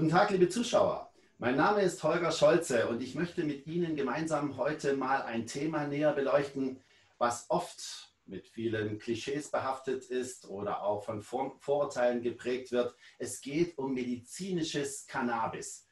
[0.00, 1.12] Guten Tag, liebe Zuschauer.
[1.36, 5.86] Mein Name ist Holger Scholze und ich möchte mit Ihnen gemeinsam heute mal ein Thema
[5.86, 6.80] näher beleuchten,
[7.18, 12.94] was oft mit vielen Klischees behaftet ist oder auch von Vorurteilen geprägt wird.
[13.18, 15.86] Es geht um medizinisches Cannabis.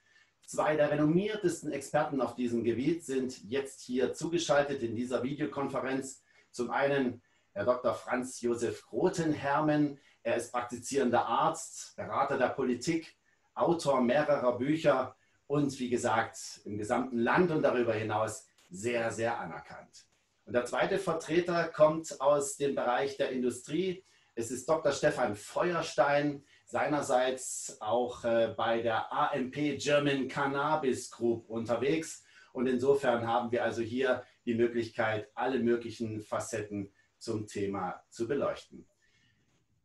[0.46, 6.22] Zwei der renommiertesten Experten auf diesem Gebiet sind jetzt hier zugeschaltet in dieser Videokonferenz.
[6.50, 7.20] Zum einen
[7.52, 7.92] Herr Dr.
[7.92, 10.00] Franz Josef Grotenhermen.
[10.22, 13.17] Er ist praktizierender Arzt, Berater der Politik,
[13.58, 20.06] Autor mehrerer Bücher und wie gesagt im gesamten Land und darüber hinaus sehr, sehr anerkannt.
[20.44, 24.04] Und der zweite Vertreter kommt aus dem Bereich der Industrie.
[24.34, 24.92] Es ist Dr.
[24.92, 32.24] Stefan Feuerstein, seinerseits auch äh, bei der AMP German Cannabis Group unterwegs.
[32.52, 38.86] Und insofern haben wir also hier die Möglichkeit, alle möglichen Facetten zum Thema zu beleuchten.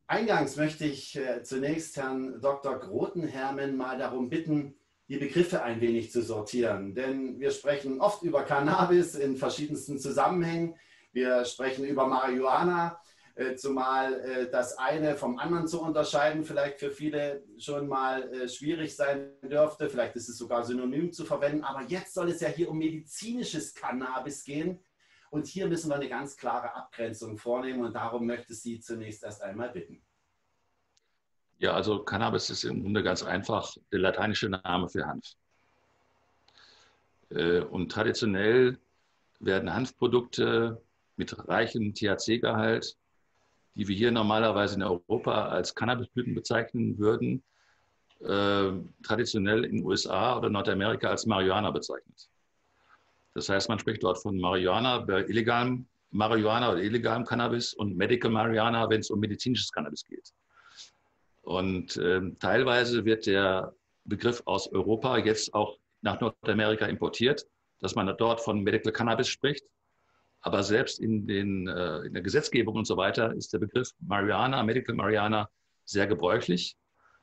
[0.08, 2.78] Eingangs möchte ich äh, zunächst Herrn Dr.
[2.78, 4.76] Grotenhermen mal darum bitten,
[5.08, 6.94] die Begriffe ein wenig zu sortieren.
[6.94, 10.76] Denn wir sprechen oft über Cannabis in verschiedensten Zusammenhängen.
[11.14, 13.00] Wir sprechen über Marihuana,
[13.36, 18.96] äh, zumal äh, das eine vom anderen zu unterscheiden vielleicht für viele schon mal schwierig
[18.96, 19.90] sein dürfte.
[19.90, 21.64] Vielleicht ist es sogar synonym zu verwenden.
[21.64, 24.84] Aber jetzt soll es ja hier um medizinisches Cannabis gehen.
[25.34, 27.84] Und hier müssen wir eine ganz klare Abgrenzung vornehmen.
[27.84, 30.00] Und darum möchte ich Sie zunächst erst einmal bitten.
[31.58, 35.26] Ja, also Cannabis ist im Grunde ganz einfach der lateinische Name für Hanf.
[37.32, 38.78] Äh, und traditionell
[39.40, 40.80] werden Hanfprodukte
[41.16, 42.96] mit reichem THC-Gehalt,
[43.74, 47.42] die wir hier normalerweise in Europa als Cannabisblüten bezeichnen würden,
[48.20, 52.30] äh, traditionell in den USA oder Nordamerika als Marihuana bezeichnet.
[53.34, 58.30] Das heißt, man spricht dort von Marihuana bei illegalem Marihuana oder illegalem Cannabis und Medical
[58.30, 60.32] Marihuana, wenn es um medizinisches Cannabis geht.
[61.42, 63.74] Und ähm, teilweise wird der
[64.06, 67.48] Begriff aus Europa jetzt auch nach Nordamerika importiert,
[67.80, 69.66] dass man dort von Medical Cannabis spricht.
[70.42, 74.62] Aber selbst in, den, äh, in der Gesetzgebung und so weiter ist der Begriff Marihuana,
[74.62, 75.50] Medical Marihuana
[75.86, 76.78] sehr gebräuchlich,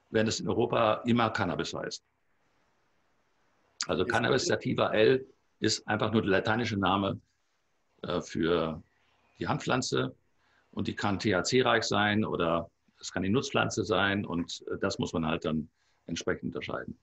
[0.09, 2.03] während es in Europa immer Cannabis heißt.
[3.87, 5.27] Also Cannabis sativa L
[5.61, 7.21] ist einfach nur der lateinische Name
[8.03, 8.83] äh, für
[9.39, 10.15] die Handpflanze
[10.73, 15.13] und die kann THC-reich sein oder es kann die Nutzpflanze sein und äh, das muss
[15.13, 15.69] man halt dann
[16.07, 16.99] entsprechend unterscheiden.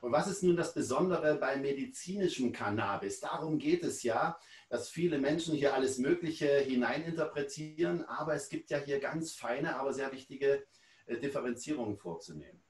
[0.00, 3.20] Und was ist nun das Besondere bei medizinischem Cannabis?
[3.20, 4.36] Darum geht es ja,
[4.68, 9.92] dass viele Menschen hier alles Mögliche hineininterpretieren, aber es gibt ja hier ganz feine, aber
[9.92, 10.64] sehr wichtige
[11.06, 12.60] äh, Differenzierungen vorzunehmen.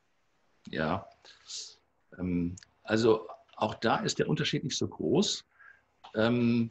[0.69, 1.08] Ja,
[2.19, 3.26] ähm, also
[3.62, 5.45] auch da ist der Unterschied nicht so groß.
[6.17, 6.71] Ähm,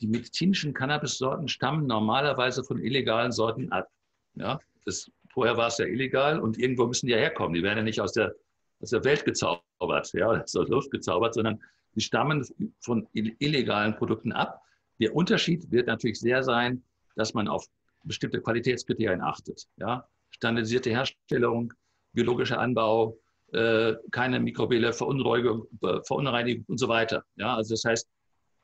[0.00, 3.88] die medizinischen Cannabis-Sorten stammen normalerweise von illegalen Sorten ab.
[4.34, 7.54] Ja, das, vorher war es ja illegal und irgendwo müssen die herkommen.
[7.54, 8.34] Die werden ja nicht aus der,
[8.80, 11.60] aus der Welt gezaubert, ja, aus der Luft gezaubert, sondern
[11.94, 12.46] die stammen
[12.80, 14.62] von illegalen Produkten ab.
[15.00, 16.82] Der Unterschied wird natürlich sehr sein,
[17.16, 17.66] dass man auf
[18.04, 19.66] bestimmte Qualitätskriterien achtet.
[19.76, 20.08] Ja?
[20.30, 21.74] Standardisierte Herstellung,
[22.12, 23.18] biologischer Anbau,
[23.52, 25.66] äh, keine mikrobielle Verunreinigung,
[26.04, 27.24] Verunreinigung und so weiter.
[27.36, 27.56] Ja?
[27.56, 28.08] Also das heißt,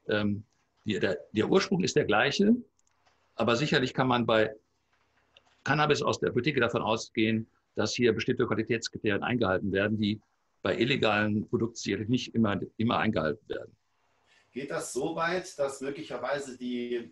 [0.09, 0.45] ähm,
[0.85, 2.55] die, der, der Ursprung ist der gleiche,
[3.35, 4.55] aber sicherlich kann man bei
[5.65, 10.21] Cannabis aus der Apotheke davon ausgehen, dass hier bestimmte Qualitätskriterien eingehalten werden, die
[10.63, 13.77] bei illegalen Produkten sicherlich nicht immer, immer eingehalten werden.
[14.53, 17.11] Geht das so weit, dass möglicherweise die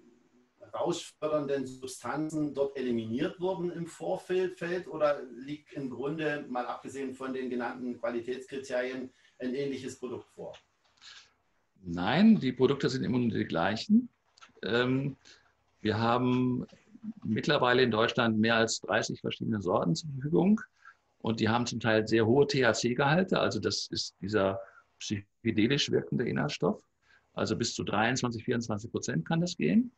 [0.74, 7.50] rauschfördernden Substanzen dort eliminiert wurden im Vorfeld oder liegt im Grunde, mal abgesehen von den
[7.50, 10.56] genannten Qualitätskriterien, ein ähnliches Produkt vor?
[11.82, 14.08] Nein, die Produkte sind immer die gleichen.
[14.62, 15.16] Ähm,
[15.80, 16.66] wir haben
[17.22, 20.60] mittlerweile in Deutschland mehr als 30 verschiedene Sorten zur Verfügung.
[21.18, 23.38] Und die haben zum Teil sehr hohe THC-Gehalte.
[23.38, 24.60] Also das ist dieser
[24.98, 26.82] psychedelisch wirkende Inhaltsstoff.
[27.34, 29.90] Also bis zu 23, 24 Prozent kann das gehen.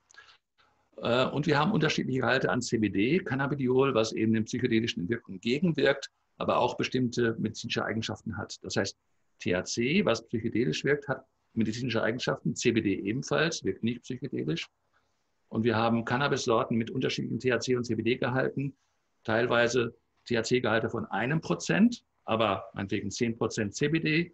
[0.97, 6.11] Äh, und wir haben unterschiedliche Gehalte an CBD, Cannabidiol, was eben den psychedelischen Wirkungen gegenwirkt,
[6.39, 8.57] aber auch bestimmte medizinische Eigenschaften hat.
[8.63, 8.97] Das heißt,
[9.41, 12.55] THC, was psychedelisch wirkt, hat medizinische Eigenschaften.
[12.55, 14.69] CBD ebenfalls, wirkt nicht psychedelisch.
[15.49, 18.77] Und wir haben Cannabis-Sorten mit unterschiedlichen THC- und CBD-Gehalten,
[19.25, 19.95] teilweise
[20.27, 24.33] THC-Gehalte von einem Prozent, aber meinetwegen 10 Prozent CBD.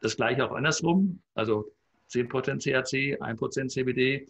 [0.00, 1.70] Das gleiche auch andersrum, also
[2.08, 4.26] 10 Prozent THC, 1 Prozent CBD.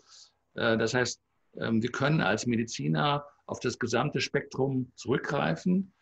[0.54, 1.20] Äh, das heißt,
[1.54, 5.92] wir können als Mediziner auf das gesamte Spektrum zurückgreifen.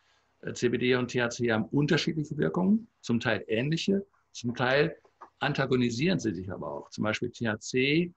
[0.41, 4.95] Äh, CBD und THC haben unterschiedliche Wirkungen, zum Teil ähnliche, zum Teil
[5.39, 6.89] antagonisieren sie sich aber auch.
[6.89, 8.13] Zum Beispiel THC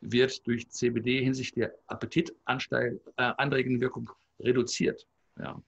[0.00, 5.06] wird durch CBD hinsichtlich der appetitanregenden äh, Wirkung reduziert.
[5.38, 5.62] Ja.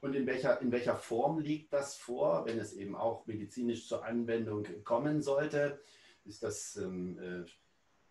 [0.00, 4.04] Und in welcher, in welcher Form liegt das vor, wenn es eben auch medizinisch zur
[4.04, 5.80] Anwendung kommen sollte?
[6.24, 7.44] Ist das ähm, äh,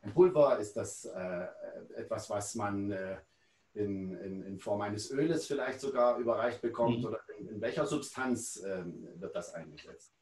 [0.08, 0.58] ein Pulver?
[0.60, 1.48] Ist das äh,
[1.96, 3.18] etwas, was man äh,
[3.74, 7.00] in, in, in, Form eines Öles vielleicht sogar überreicht bekommt?
[7.00, 7.06] Mhm.
[7.06, 10.14] Oder in, in, welcher Substanz ähm, wird das eingesetzt?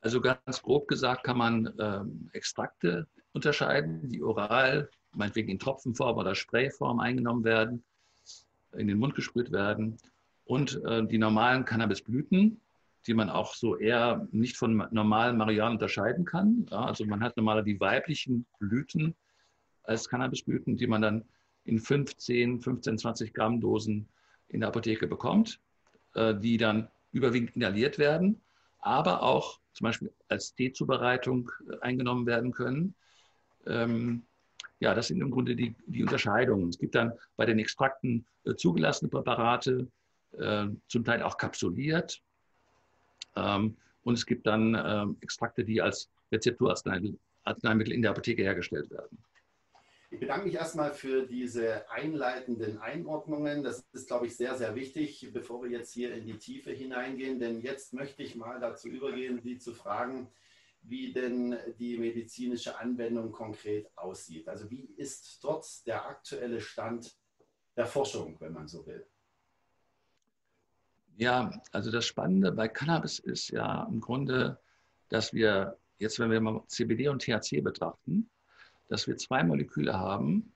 [0.00, 6.34] Also ganz grob gesagt kann man ähm, Extrakte unterscheiden, die oral, meinetwegen in Tropfenform oder
[6.34, 7.84] Sprayform eingenommen werden,
[8.72, 9.96] in den Mund gesprüht werden.
[10.44, 12.60] Und äh, die normalen Cannabisblüten,
[13.06, 16.66] die man auch so eher nicht von normalen Marihuana unterscheiden kann.
[16.70, 19.14] Ja, also man hat normalerweise die weiblichen Blüten
[19.82, 21.24] als Cannabisblüten, die man dann
[21.64, 24.08] in 15, 15, 20 Gramm Dosen
[24.48, 25.60] in der Apotheke bekommt,
[26.14, 28.40] äh, die dann überwiegend inhaliert werden,
[28.80, 32.94] aber auch zum Beispiel als Teezubereitung äh, eingenommen werden können.
[33.66, 34.24] Ähm,
[34.80, 36.68] ja, das sind im Grunde die, die Unterscheidungen.
[36.68, 39.88] Es gibt dann bei den Extrakten äh, zugelassene Präparate,
[40.38, 42.22] äh, zum Teil auch kapsuliert.
[43.38, 49.18] Ähm, und es gibt dann ähm, Extrakte, die als Rezepturarzneimittel in der Apotheke hergestellt werden.
[50.10, 53.62] Ich bedanke mich erstmal für diese einleitenden Einordnungen.
[53.62, 57.38] Das ist, glaube ich, sehr, sehr wichtig, bevor wir jetzt hier in die Tiefe hineingehen.
[57.38, 60.30] Denn jetzt möchte ich mal dazu übergehen, Sie zu fragen,
[60.80, 64.48] wie denn die medizinische Anwendung konkret aussieht.
[64.48, 67.14] Also wie ist dort der aktuelle Stand
[67.76, 69.06] der Forschung, wenn man so will?
[71.18, 74.56] Ja, also das Spannende bei Cannabis ist ja im Grunde,
[75.08, 78.30] dass wir jetzt, wenn wir mal CBD und THC betrachten,
[78.88, 80.52] dass wir zwei Moleküle haben,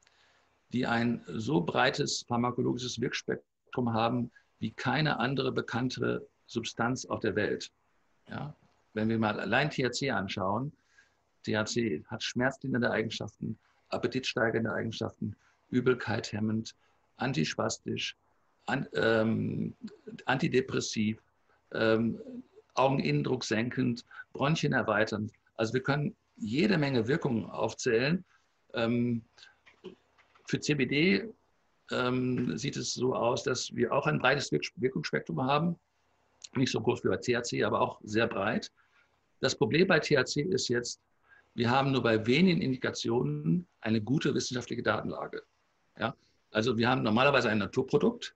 [0.72, 4.30] die ein so breites pharmakologisches Wirkspektrum haben
[4.60, 7.72] wie keine andere bekannte Substanz auf der Welt.
[8.28, 8.54] Ja?
[8.94, 10.72] Wenn wir mal allein THC anschauen,
[11.44, 15.34] THC hat schmerzlindernde Eigenschaften, appetitsteigernde Eigenschaften,
[15.70, 16.76] Übelkeit hemmend,
[17.16, 18.16] antispastisch,
[18.66, 19.74] an, ähm,
[20.26, 21.18] antidepressiv,
[21.72, 22.20] ähm,
[22.74, 25.32] Augeninnendruck senkend, Bronchien erweiternd.
[25.56, 28.24] Also wir können jede Menge Wirkungen aufzählen.
[28.74, 29.22] Ähm,
[30.46, 31.28] für CBD
[31.90, 35.76] ähm, sieht es so aus, dass wir auch ein breites Wirkungsspektrum haben.
[36.54, 38.70] Nicht so groß wie bei THC, aber auch sehr breit.
[39.40, 41.00] Das Problem bei THC ist jetzt,
[41.54, 45.42] wir haben nur bei wenigen Indikationen eine gute wissenschaftliche Datenlage.
[45.98, 46.14] Ja?
[46.50, 48.34] Also wir haben normalerweise ein Naturprodukt,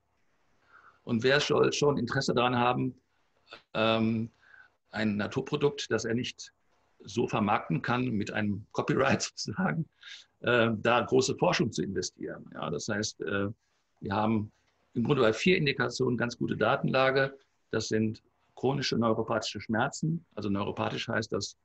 [1.07, 2.95] und wer soll schon Interesse daran haben,
[3.75, 4.29] ähm,
[4.91, 6.53] ein Naturprodukt, das er nicht
[7.05, 9.87] so vermarkten kann, mit einem Copyright sozusagen,
[10.41, 12.51] äh, da große Forschung zu investieren.
[12.55, 13.49] Ja, das heißt, äh,
[14.01, 14.51] wir haben
[14.95, 17.39] im Grunde bei vier Indikationen ganz gute Datenlage.
[17.71, 18.21] Das sind
[18.57, 20.25] chronische neuropathische Schmerzen.
[20.35, 21.57] Also neuropathisch heißt, dass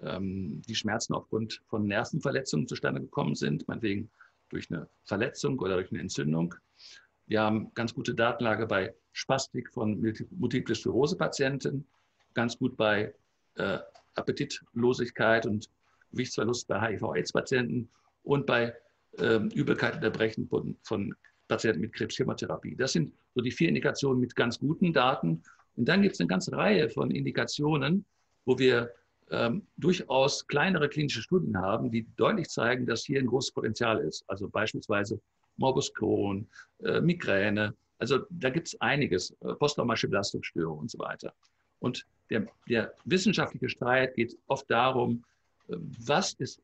[0.00, 4.10] ähm, die Schmerzen aufgrund von Nervenverletzungen zustande gekommen sind, meinetwegen
[4.48, 6.56] durch eine Verletzung oder durch eine Entzündung.
[7.26, 10.00] Wir haben ganz gute Datenlage bei Spastik von
[10.30, 11.86] Multiple Sklerose-Patienten,
[12.34, 13.14] ganz gut bei
[13.56, 13.78] äh,
[14.14, 15.70] Appetitlosigkeit und
[16.10, 17.88] Gewichtsverlust bei HIV-Aids-Patienten
[18.22, 18.74] und bei
[19.18, 21.14] äh, Übelkeit und Erbrechen von, von
[21.48, 22.76] Patienten mit Krebschemotherapie.
[22.76, 25.42] Das sind so die vier Indikationen mit ganz guten Daten.
[25.76, 28.04] Und dann gibt es eine ganze Reihe von Indikationen,
[28.44, 28.90] wo wir
[29.30, 34.24] ähm, durchaus kleinere klinische Studien haben, die deutlich zeigen, dass hier ein großes Potenzial ist.
[34.28, 35.20] Also beispielsweise
[35.56, 36.46] Morbus Crohn,
[36.82, 37.74] äh, Migräne.
[37.98, 41.32] Also da gibt es einiges, äh, posttraumatische Belastungsstörungen und so weiter.
[41.80, 45.24] Und der, der wissenschaftliche Streit geht oft darum,
[45.68, 46.60] äh, was ist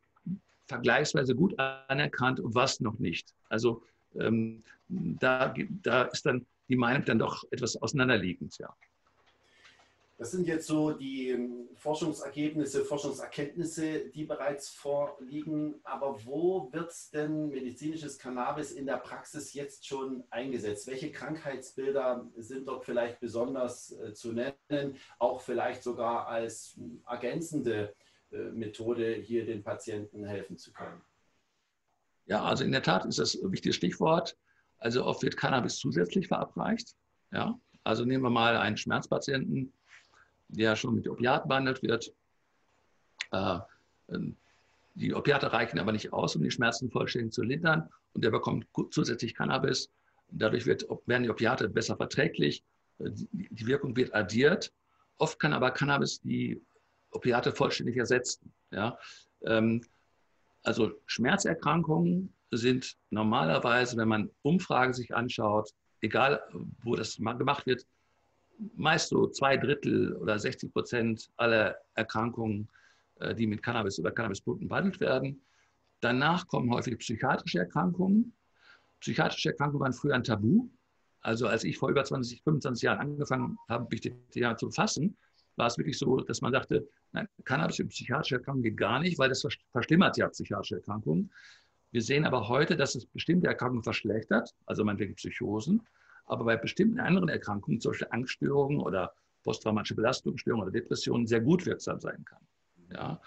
[0.66, 3.34] vergleichsweise gut anerkannt und was noch nicht.
[3.48, 3.82] Also
[4.18, 8.74] ähm, da, da ist dann die Meinung dann doch etwas auseinanderliegend, ja.
[10.20, 15.76] Das sind jetzt so die ähm, Forschungsergebnisse, Forschungserkenntnisse, die bereits vorliegen.
[15.82, 20.86] Aber wo wird denn medizinisches Cannabis in der Praxis jetzt schon eingesetzt?
[20.88, 24.98] Welche Krankheitsbilder sind dort vielleicht besonders äh, zu nennen?
[25.18, 27.94] Auch vielleicht sogar als ergänzende
[28.30, 31.00] äh, Methode, hier den Patienten helfen zu können?
[32.26, 34.36] Ja, also in der Tat ist das ein wichtiges Stichwort.
[34.76, 36.94] Also oft wird Cannabis zusätzlich verabreicht.
[37.32, 39.72] Ja, also nehmen wir mal einen Schmerzpatienten
[40.52, 42.12] der schon mit Opiaten behandelt wird.
[43.32, 43.58] Äh,
[44.08, 44.36] ähm,
[44.94, 47.88] die Opiate reichen aber nicht aus, um die Schmerzen vollständig zu lindern.
[48.12, 49.90] Und der bekommt zusätzlich Cannabis.
[50.30, 52.64] Dadurch wird, werden die Opiate besser verträglich.
[52.98, 54.72] Äh, die Wirkung wird addiert.
[55.18, 56.60] Oft kann aber Cannabis die
[57.12, 58.52] Opiate vollständig ersetzen.
[58.70, 58.98] Ja?
[59.44, 59.82] Ähm,
[60.62, 66.42] also Schmerzerkrankungen sind normalerweise, wenn man Umfragen sich anschaut, egal
[66.82, 67.86] wo das gemacht wird,
[68.76, 72.68] meist so zwei Drittel oder 60 Prozent aller Erkrankungen,
[73.16, 75.42] äh, die mit Cannabis über Cannabisprodukten behandelt werden.
[76.00, 78.32] Danach kommen häufig psychiatrische Erkrankungen.
[79.00, 80.68] Psychiatrische Erkrankungen waren früher ein Tabu.
[81.20, 85.16] Also als ich vor über 20, 25 Jahren angefangen habe, mich das Thema zu befassen,
[85.56, 89.18] war es wirklich so, dass man sagte, nein, Cannabis für psychiatrische Erkrankungen geht gar nicht,
[89.18, 91.30] weil das verschlimmert ja psychiatrische Erkrankungen.
[91.92, 95.82] Wir sehen aber heute, dass es bestimmte Erkrankungen verschlechtert, also meinetwegen Psychosen,
[96.30, 101.66] aber bei bestimmten anderen Erkrankungen, zum Beispiel Angststörungen oder posttraumatische Belastungsstörungen oder Depressionen, sehr gut
[101.66, 102.40] wirksam sein kann.
[102.92, 103.20] Ja.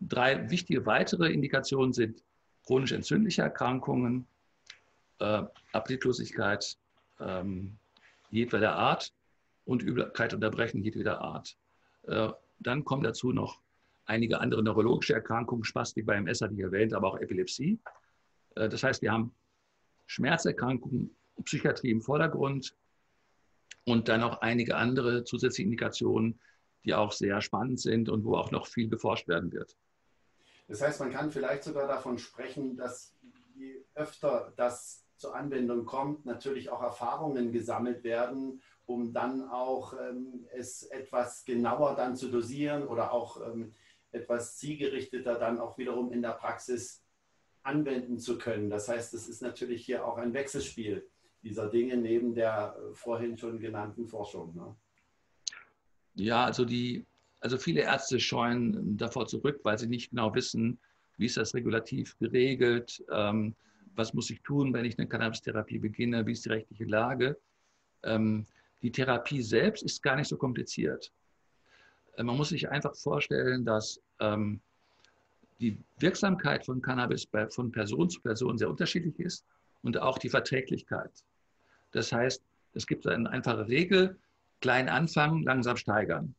[0.00, 2.22] Drei wichtige weitere Indikationen sind
[2.64, 4.26] chronisch entzündliche Erkrankungen,
[5.18, 5.42] äh,
[5.72, 6.78] Appetitlosigkeit
[7.18, 7.76] ähm,
[8.30, 9.12] jedweder Art
[9.64, 11.56] und Übelkeit unterbrechen jedweder Art.
[12.02, 12.28] Äh,
[12.60, 13.60] dann kommen dazu noch
[14.06, 17.80] einige andere neurologische Erkrankungen, Spastik beim MS hatte ich erwähnt, aber auch Epilepsie.
[18.54, 19.34] Äh, das heißt, wir haben
[20.06, 21.10] Schmerzerkrankungen,
[21.44, 22.74] Psychiatrie im Vordergrund
[23.84, 26.40] und dann noch einige andere zusätzliche Indikationen,
[26.84, 29.76] die auch sehr spannend sind und wo auch noch viel beforscht werden wird.
[30.68, 33.14] Das heißt, man kann vielleicht sogar davon sprechen, dass
[33.54, 40.46] je öfter das zur Anwendung kommt, natürlich auch Erfahrungen gesammelt werden, um dann auch ähm,
[40.54, 43.74] es etwas genauer dann zu dosieren oder auch ähm,
[44.12, 47.02] etwas zielgerichteter dann auch wiederum in der Praxis
[47.62, 48.70] anwenden zu können.
[48.70, 51.08] Das heißt, es ist natürlich hier auch ein Wechselspiel
[51.42, 54.54] dieser Dinge neben der äh, vorhin schon genannten Forschung.
[54.54, 54.74] Ne?
[56.14, 57.06] Ja, also die,
[57.40, 60.78] also viele Ärzte scheuen davor zurück, weil sie nicht genau wissen,
[61.16, 63.54] wie ist das regulativ geregelt, ähm,
[63.94, 67.36] was muss ich tun, wenn ich eine Cannabis-Therapie beginne, wie ist die rechtliche Lage.
[68.04, 68.46] Ähm,
[68.82, 71.12] die Therapie selbst ist gar nicht so kompliziert.
[72.16, 74.60] Äh, man muss sich einfach vorstellen, dass ähm,
[75.60, 79.44] die Wirksamkeit von Cannabis bei, von Person zu Person sehr unterschiedlich ist
[79.82, 81.24] und auch die Verträglichkeit.
[81.92, 82.42] Das heißt,
[82.74, 84.18] es gibt eine einfache Regel,
[84.60, 86.34] klein anfangen, langsam steigern.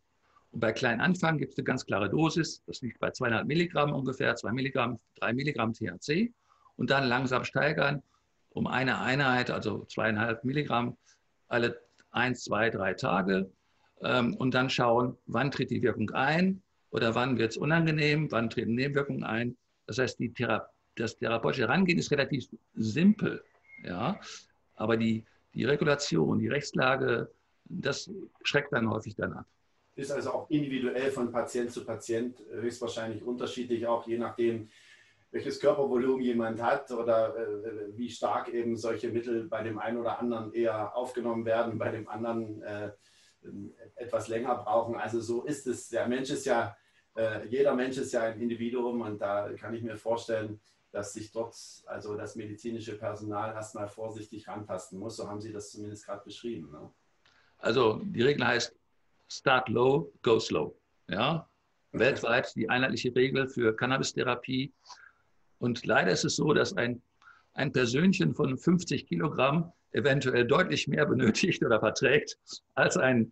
[0.51, 3.93] Und bei klein anfangen gibt es eine ganz klare Dosis, das liegt bei 200 Milligramm
[3.93, 6.33] ungefähr, 2 Milligramm, 3 Milligramm THC
[6.75, 8.01] und dann langsam steigern
[8.49, 10.97] um eine Einheit, also zweieinhalb Milligramm,
[11.47, 11.79] alle
[12.11, 13.51] eins, zwei, drei Tage
[14.01, 18.49] ähm, und dann schauen, wann tritt die Wirkung ein oder wann wird es unangenehm, wann
[18.49, 19.55] treten Nebenwirkungen ein.
[19.85, 23.41] Das heißt, Thera das therapeutische Herangehen ist relativ simpel,
[23.83, 24.19] ja,
[24.75, 27.31] aber die, die Regulation, die Rechtslage,
[27.65, 28.09] das
[28.43, 29.45] schreckt dann häufig dann ab.
[29.95, 34.69] Ist also auch individuell von Patient zu Patient höchstwahrscheinlich unterschiedlich, auch je nachdem,
[35.31, 40.19] welches Körpervolumen jemand hat oder äh, wie stark eben solche Mittel bei dem einen oder
[40.19, 42.91] anderen eher aufgenommen werden, bei dem anderen äh,
[43.95, 44.95] etwas länger brauchen.
[44.95, 45.89] Also so ist es.
[45.89, 46.75] Der Mensch ist ja,
[47.15, 50.59] äh, jeder Mensch ist ja ein Individuum und da kann ich mir vorstellen,
[50.91, 51.55] dass sich dort
[51.85, 55.17] also das medizinische Personal erstmal vorsichtig rantasten muss.
[55.17, 56.71] So haben Sie das zumindest gerade beschrieben.
[56.71, 56.89] Ne?
[57.59, 58.75] Also die Regel heißt
[59.27, 60.75] Start low, go slow.
[61.07, 61.47] Ja?
[61.91, 64.73] Weltweit die einheitliche Regel für Cannabis-Therapie.
[65.59, 67.01] Und leider ist es so, dass ein,
[67.53, 72.39] ein Persönchen von 50 Kilogramm eventuell deutlich mehr benötigt oder verträgt
[72.75, 73.31] als ein,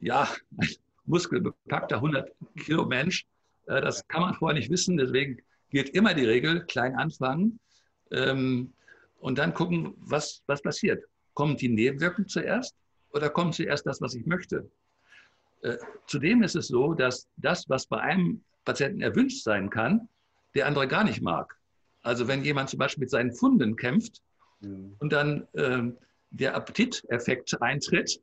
[0.00, 0.68] ja, ein
[1.04, 2.30] muskelbepackter 100
[2.64, 3.26] Kilo Mensch.
[3.66, 4.96] Äh, das kann man vorher nicht wissen.
[4.96, 7.58] Deswegen gilt immer die Regel, klein anfangen
[8.12, 8.72] ähm,
[9.18, 11.02] und dann gucken, was, was passiert.
[11.34, 12.76] Kommt die Nebenwirkung zuerst
[13.10, 14.70] oder kommt zuerst das, was ich möchte?
[15.62, 20.08] Äh, zudem ist es so, dass das, was bei einem Patienten erwünscht sein kann,
[20.54, 21.58] der andere gar nicht mag.
[22.02, 24.20] Also wenn jemand zum Beispiel mit seinen Funden kämpft
[24.60, 24.96] mhm.
[24.98, 25.82] und dann äh,
[26.30, 28.20] der Appetiteffekt eintritt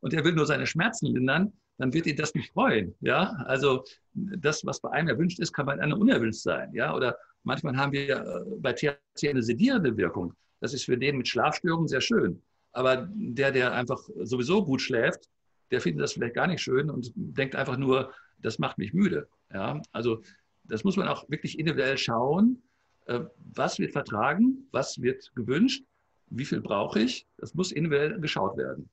[0.00, 2.94] und er will nur seine Schmerzen lindern, dann wird ihn das nicht freuen.
[3.00, 6.72] Ja, also das, was bei einem erwünscht ist, kann bei einem unerwünscht sein.
[6.74, 10.34] Ja, oder manchmal haben wir äh, bei THC eine sedierende Wirkung.
[10.60, 12.40] Das ist für den mit Schlafstörungen sehr schön.
[12.72, 15.28] Aber der, der einfach sowieso gut schläft,
[15.70, 19.28] der findet das vielleicht gar nicht schön und denkt einfach nur, das macht mich müde.
[19.52, 20.22] Ja, also
[20.64, 22.62] das muss man auch wirklich individuell schauen.
[23.06, 23.20] Äh,
[23.54, 24.68] was wird vertragen?
[24.70, 25.84] Was wird gewünscht?
[26.28, 27.26] Wie viel brauche ich?
[27.38, 28.88] Das muss individuell geschaut werden.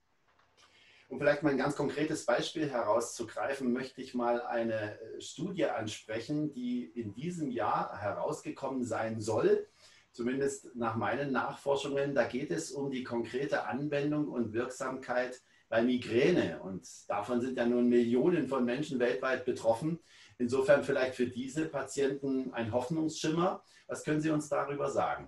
[1.10, 6.54] Um vielleicht mal ein ganz konkretes Beispiel herauszugreifen, möchte ich mal eine äh, Studie ansprechen,
[6.54, 9.68] die in diesem Jahr herausgekommen sein soll,
[10.12, 12.14] zumindest nach meinen Nachforschungen.
[12.14, 16.62] Da geht es um die konkrete Anwendung und Wirksamkeit bei Migräne.
[16.62, 20.00] Und davon sind ja nun Millionen von Menschen weltweit betroffen.
[20.38, 23.64] Insofern vielleicht für diese Patienten ein Hoffnungsschimmer.
[23.88, 25.28] Was können Sie uns darüber sagen?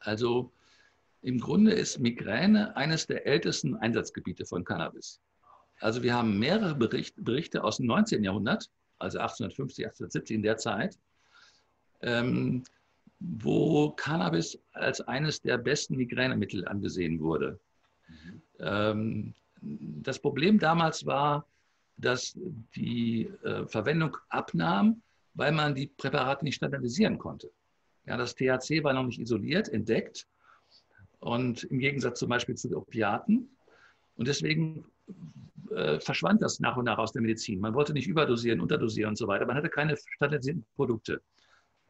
[0.00, 0.50] Also
[1.26, 5.20] im Grunde ist Migräne eines der ältesten Einsatzgebiete von Cannabis.
[5.80, 8.22] Also wir haben mehrere Berichte, Berichte aus dem 19.
[8.22, 10.96] Jahrhundert, also 1850, 1870 in der Zeit,
[12.02, 12.62] ähm,
[13.18, 17.58] wo Cannabis als eines der besten Migränemittel angesehen wurde.
[18.06, 18.42] Mhm.
[18.60, 21.44] Ähm, das Problem damals war,
[21.96, 22.38] dass
[22.76, 25.02] die äh, Verwendung abnahm,
[25.34, 27.50] weil man die Präparate nicht standardisieren konnte.
[28.04, 30.28] Ja, das THC war noch nicht isoliert, entdeckt
[31.26, 33.50] Und im Gegensatz zum Beispiel zu Opiaten.
[34.16, 34.84] Und deswegen
[35.72, 37.58] äh, verschwand das nach und nach aus der Medizin.
[37.58, 39.44] Man wollte nicht überdosieren, unterdosieren und so weiter.
[39.44, 41.20] Man hatte keine standardisierten Produkte.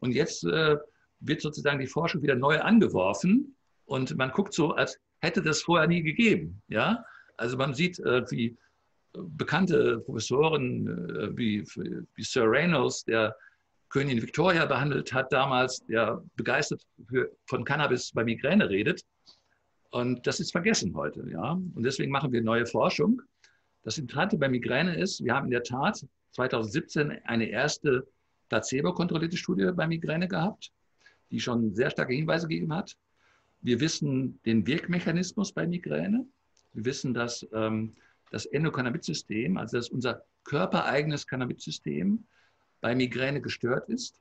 [0.00, 0.78] Und jetzt äh,
[1.20, 5.86] wird sozusagen die Forschung wieder neu angeworfen und man guckt so, als hätte das vorher
[5.86, 6.62] nie gegeben.
[6.68, 7.04] Ja?
[7.36, 8.56] Also man sieht, äh, wie
[9.12, 11.62] bekannte Professoren äh, wie,
[12.14, 13.36] wie Sir Reynolds, der
[13.90, 19.04] Königin Victoria behandelt hat damals, der begeistert für, von Cannabis bei Migräne redet.
[19.90, 21.24] Und das ist vergessen heute.
[21.30, 21.52] Ja?
[21.52, 23.22] Und deswegen machen wir neue Forschung.
[23.82, 28.06] Das Interessante bei Migräne ist, wir haben in der Tat 2017 eine erste
[28.48, 30.72] placebo-kontrollierte Studie bei Migräne gehabt,
[31.30, 32.96] die schon sehr starke Hinweise gegeben hat.
[33.62, 36.26] Wir wissen den Wirkmechanismus bei Migräne.
[36.72, 37.94] Wir wissen, dass ähm,
[38.30, 42.24] das Endokannabinoid-System, also dass unser körpereigenes Cannabinoid-System
[42.80, 44.20] bei Migräne gestört ist.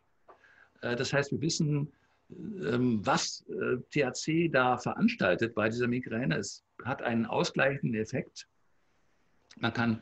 [0.82, 1.92] Äh, das heißt, wir wissen,
[2.30, 6.38] was äh, THC da veranstaltet bei dieser Migräne.
[6.38, 8.48] Es hat einen ausgleichenden Effekt.
[9.58, 10.02] Man kann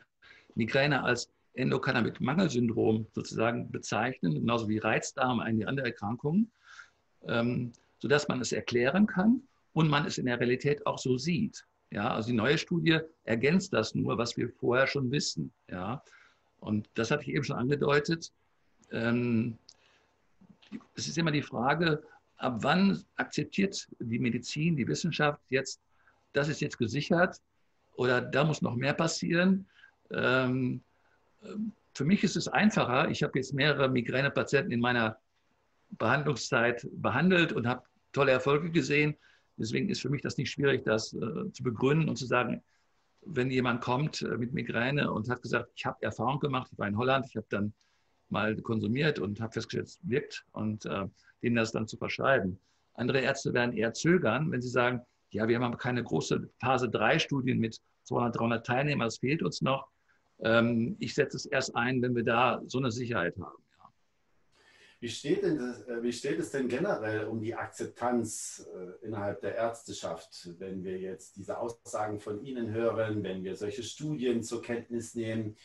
[0.54, 6.50] Migräne als Endokannabinoid-Mangelsyndrom sozusagen bezeichnen, genauso wie Reizdarm, eine andere Erkrankung,
[7.26, 11.66] ähm, sodass man es erklären kann und man es in der Realität auch so sieht.
[11.90, 15.52] Ja, also die neue Studie ergänzt das nur, was wir vorher schon wissen.
[15.70, 16.02] Ja,
[16.58, 18.32] und das hatte ich eben schon angedeutet.
[18.90, 19.58] Ähm,
[20.96, 22.02] es ist immer die Frage,
[22.36, 25.80] ab wann akzeptiert die Medizin, die Wissenschaft jetzt,
[26.32, 27.40] das ist jetzt gesichert
[27.94, 29.66] oder da muss noch mehr passieren.
[30.10, 30.82] Ähm,
[31.94, 33.08] für mich ist es einfacher.
[33.08, 35.18] Ich habe jetzt mehrere Migränepatienten in meiner
[35.90, 39.16] Behandlungszeit behandelt und habe tolle Erfolge gesehen.
[39.56, 42.62] Deswegen ist für mich das nicht schwierig, das äh, zu begründen und zu sagen,
[43.26, 46.88] wenn jemand kommt äh, mit Migräne und hat gesagt, ich habe Erfahrung gemacht, ich war
[46.88, 47.72] in Holland, ich habe dann
[48.30, 51.06] mal konsumiert und habe festgestellt, es wirkt und äh,
[51.42, 52.58] denen das dann zu verschreiben.
[52.94, 57.18] Andere Ärzte werden eher zögern, wenn sie sagen, ja, wir haben keine große Phase 3
[57.18, 59.88] Studien mit 200, 300 Teilnehmern, das fehlt uns noch.
[60.40, 63.64] Ähm, ich setze es erst ein, wenn wir da so eine Sicherheit haben.
[65.00, 69.54] Wie steht, das, äh, wie steht es denn generell um die Akzeptanz äh, innerhalb der
[69.54, 75.14] Ärzteschaft, wenn wir jetzt diese Aussagen von Ihnen hören, wenn wir solche Studien zur Kenntnis
[75.14, 75.56] nehmen?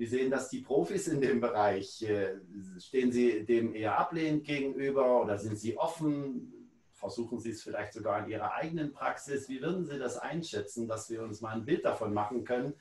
[0.00, 2.00] Wie sehen das die Profis in dem Bereich?
[2.00, 2.36] Äh,
[2.78, 6.54] stehen Sie dem eher ablehnend gegenüber oder sind Sie offen?
[6.92, 9.50] Versuchen Sie es vielleicht sogar in Ihrer eigenen Praxis?
[9.50, 12.72] Wie würden Sie das einschätzen, dass wir uns mal ein Bild davon machen können,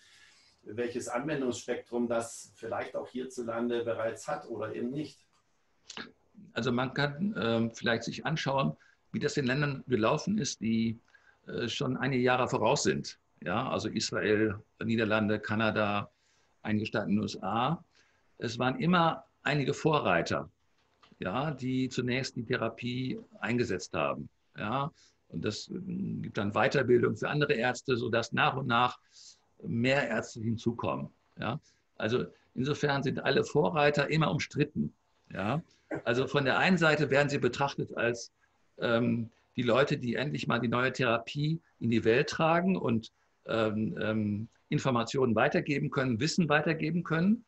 [0.64, 5.20] welches Anwendungsspektrum das vielleicht auch hierzulande bereits hat oder eben nicht?
[6.54, 8.78] Also man kann äh, vielleicht sich anschauen,
[9.12, 11.02] wie das in Ländern gelaufen ist, die
[11.48, 13.20] äh, schon einige Jahre voraus sind.
[13.44, 16.10] Ja, also Israel, Niederlande, Kanada,
[16.62, 17.84] einige Staaten in den USA.
[18.38, 20.50] Es waren immer einige Vorreiter,
[21.20, 24.30] ja, die zunächst die Therapie eingesetzt haben.
[24.58, 24.92] Ja,
[25.30, 25.80] und das äh,
[26.22, 29.00] gibt dann Weiterbildung für andere Ärzte, sodass nach und nach
[29.64, 31.10] mehr Ärzte hinzukommen.
[31.40, 31.60] Ja,
[31.96, 34.94] also insofern sind alle Vorreiter immer umstritten.
[35.32, 35.62] Ja,
[36.06, 38.32] also von der einen Seite werden sie betrachtet als
[38.80, 43.12] ähm, die Leute, die endlich mal die neue Therapie in die Welt tragen und
[43.46, 47.46] ähm, ähm, Informationen weitergeben können, Wissen weitergeben können.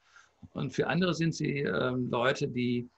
[0.53, 2.89] Und für andere sind sie ähm, Leute, die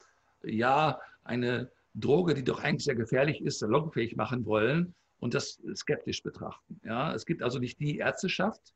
[0.43, 6.23] ja eine Droge, die doch eigentlich sehr gefährlich ist, salonfähig machen wollen und das skeptisch
[6.23, 6.79] betrachten.
[6.83, 8.73] Ja, es gibt also nicht die Ärzteschaft,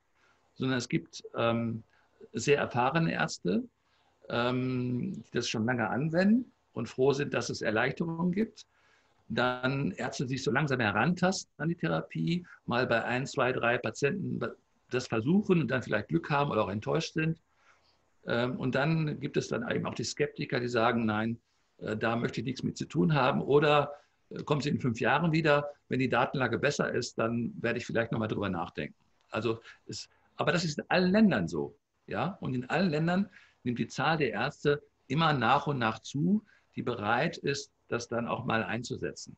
[0.55, 1.83] sondern es gibt ähm,
[2.33, 3.63] sehr erfahrene Ärzte,
[4.29, 8.65] ähm, die das schon lange anwenden und froh sind, dass es Erleichterungen gibt.
[9.29, 14.39] Dann Ärzte sich so langsam herantasten an die Therapie, mal bei ein, zwei, drei Patienten
[14.89, 17.39] das versuchen und dann vielleicht Glück haben oder auch enttäuscht sind.
[18.25, 21.39] Ähm, und dann gibt es dann eben auch die Skeptiker, die sagen, nein,
[21.77, 23.41] äh, da möchte ich nichts mit zu tun haben.
[23.41, 23.93] Oder
[24.29, 27.85] äh, kommen sie in fünf Jahren wieder, wenn die Datenlage besser ist, dann werde ich
[27.85, 28.95] vielleicht nochmal drüber nachdenken.
[29.29, 31.77] Also es, aber das ist in allen Ländern so.
[32.05, 32.37] Ja?
[32.41, 33.29] Und in allen Ländern
[33.63, 36.43] nimmt die Zahl der Ärzte immer nach und nach zu
[36.77, 39.35] die bereit ist, das dann auch mal einzusetzen.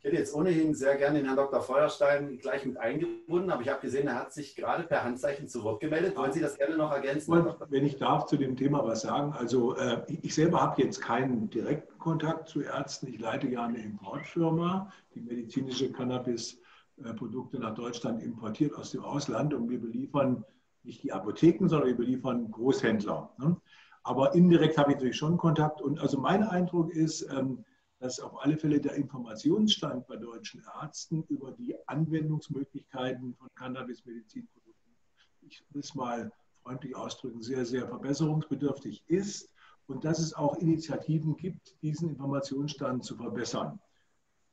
[0.00, 1.60] Ich hätte jetzt ohnehin sehr gerne den Herrn Dr.
[1.60, 5.62] Feuerstein gleich mit eingebunden, aber ich habe gesehen, er hat sich gerade per Handzeichen zu
[5.62, 6.16] Wort gemeldet.
[6.16, 7.30] Wollen Sie das gerne noch ergänzen?
[7.34, 11.02] Und wenn ich darf zu dem Thema was sagen, also äh, ich selber habe jetzt
[11.02, 13.08] keinen direkten Kontakt zu Ärzten.
[13.08, 19.68] Ich leite ja eine Importfirma, die medizinische Cannabis-Produkte nach Deutschland importiert aus dem Ausland und
[19.68, 20.46] wir beliefern
[20.82, 23.34] nicht die Apotheken, sondern wir beliefern Großhändler.
[23.36, 23.54] Ne?
[24.02, 25.82] Aber indirekt habe ich natürlich schon Kontakt.
[25.82, 27.66] Und also mein Eindruck ist, ähm,
[28.00, 34.96] dass auf alle Fälle der Informationsstand bei deutschen Ärzten über die Anwendungsmöglichkeiten von Cannabis-Medizinprodukten,
[35.42, 36.32] ich will es mal
[36.62, 39.52] freundlich ausdrücken, sehr, sehr verbesserungsbedürftig ist
[39.86, 43.78] und dass es auch Initiativen gibt, diesen Informationsstand zu verbessern.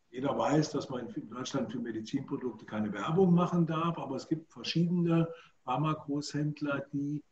[0.09, 4.51] Jeder weiß, dass man in Deutschland für Medizinprodukte keine Werbung machen darf, aber es gibt
[4.51, 5.27] verschiedene
[5.63, 7.23] Pharmagroßhändler, die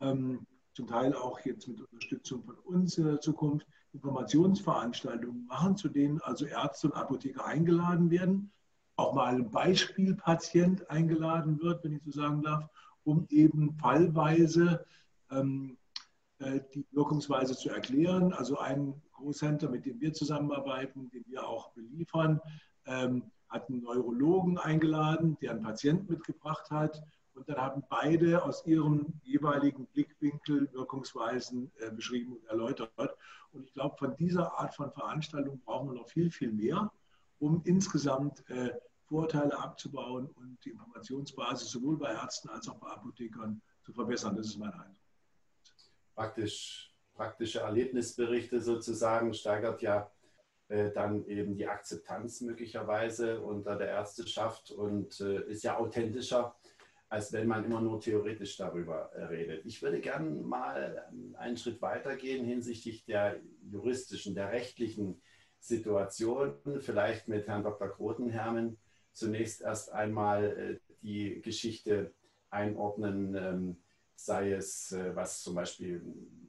[0.00, 5.88] ähm, zum Teil auch jetzt mit Unterstützung von uns in der Zukunft Informationsveranstaltungen machen, zu
[5.88, 8.50] denen also Ärzte und Apotheker eingeladen werden,
[8.96, 12.68] auch mal ein Beispielpatient eingeladen wird, wenn ich so sagen darf,
[13.04, 14.84] um eben fallweise
[15.30, 15.76] ähm,
[16.38, 18.32] äh, die Wirkungsweise zu erklären.
[18.32, 22.40] Also ein Großhändler, mit dem wir zusammenarbeiten, den wir auch beliefern,
[22.86, 27.02] ähm, hat einen Neurologen eingeladen, der einen Patienten mitgebracht hat.
[27.34, 33.16] Und dann haben beide aus ihrem jeweiligen Blickwinkel Wirkungsweisen äh, beschrieben und erläutert.
[33.52, 36.92] Und ich glaube, von dieser Art von Veranstaltung brauchen wir noch viel, viel mehr,
[37.38, 38.72] um insgesamt äh,
[39.04, 44.36] Vorteile abzubauen und die Informationsbasis sowohl bei Ärzten als auch bei Apothekern zu verbessern.
[44.36, 44.96] Das ist mein Eindruck.
[46.14, 50.10] Praktisch, praktische Erlebnisberichte sozusagen steigert ja
[50.68, 56.54] äh, dann eben die Akzeptanz möglicherweise unter der Ärzteschaft und äh, ist ja authentischer,
[57.12, 59.66] als wenn man immer nur theoretisch darüber äh, redet.
[59.66, 61.04] Ich würde gerne mal
[61.36, 63.38] einen Schritt weitergehen hinsichtlich der
[63.70, 65.20] juristischen, der rechtlichen
[65.58, 67.88] Situation, vielleicht mit Herrn Dr.
[67.88, 68.78] Grotenhermen
[69.12, 72.14] zunächst erst einmal äh, die Geschichte
[72.48, 73.76] einordnen, ähm,
[74.14, 76.00] sei es äh, was zum Beispiel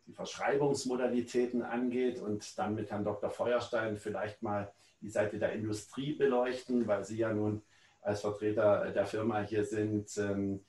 [0.08, 3.30] die Verschreibungsmodalitäten angeht und dann mit Herrn Dr.
[3.30, 4.72] Feuerstein vielleicht mal
[5.02, 7.64] die Seite der Industrie beleuchten, weil Sie ja nun
[8.04, 10.64] als Vertreter der Firma hier sind, ähm,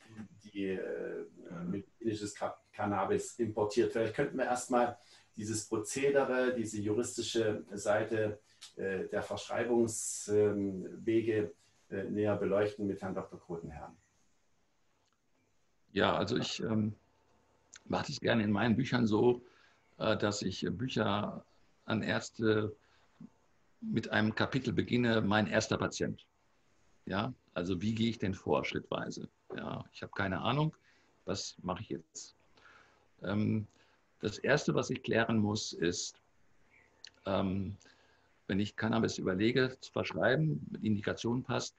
[0.45, 1.25] die äh,
[1.67, 2.35] medizinisches
[2.73, 3.93] Cannabis importiert.
[3.93, 4.97] Vielleicht könnten wir erstmal
[5.37, 8.41] dieses Prozedere, diese juristische Seite
[8.77, 11.53] der Verschreibungswege
[11.95, 13.39] äh, näher beleuchten mit Herrn Dr.
[13.39, 13.97] Krotenherrn.
[15.93, 16.95] Ja, also ich ähm,
[17.85, 19.45] mache es gerne in meinen Büchern so,
[19.99, 21.45] äh, dass ich Bücher
[21.85, 22.75] an Ärzte
[23.81, 26.27] mit einem Kapitel beginne, mein erster Patient.
[27.07, 29.29] Ja, also wie gehe ich denn vor, schrittweise?
[29.57, 30.75] Ja, ich habe keine Ahnung,
[31.25, 32.35] was mache ich jetzt?
[33.23, 33.67] Ähm,
[34.21, 36.21] das Erste, was ich klären muss, ist,
[37.27, 37.77] ähm,
[38.47, 41.77] wenn ich Cannabis überlege zu verschreiben, mit Indikation passt,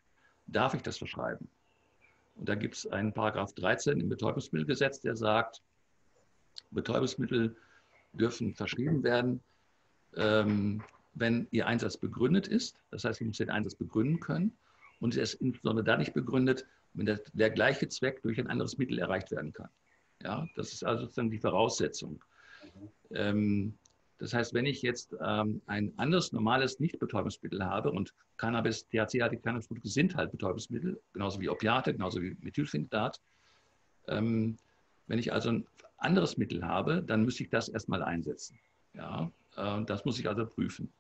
[0.48, 1.48] darf ich das verschreiben?
[2.36, 5.62] Und da gibt es einen Paragraph 13 im Betäubungsmittelgesetz, der sagt,
[6.72, 7.56] Betäubungsmittel
[8.14, 9.42] dürfen verschrieben werden,
[10.16, 10.84] ähm,
[11.14, 12.82] wenn ihr Einsatz begründet ist.
[12.92, 14.56] Das heißt, ich muss den Einsatz begründen können.
[15.00, 18.78] Und er ist insbesondere da nicht begründet, wenn der, der, gleiche Zweck durch ein anderes
[18.78, 19.70] Mittel erreicht werden kann.
[20.24, 22.24] Ja, das ist also sozusagen die Voraussetzung.
[22.64, 22.90] Mhm.
[23.12, 23.78] Ähm,
[24.18, 29.90] das heißt, wenn ich jetzt ähm, ein anderes normales Nicht-Betäubungsmittel habe und Cannabis, THC-artige Cannabisprodukte
[29.90, 33.20] sind halt Betäubungsmittel, genauso wie Opiate, genauso wie Methylphenidat.
[34.08, 34.58] Ähm,
[35.08, 38.58] wenn ich also ein anderes Mittel habe, dann müsste ich das erstmal einsetzen.
[38.94, 40.92] Ja, äh, das muss ich also prüfen.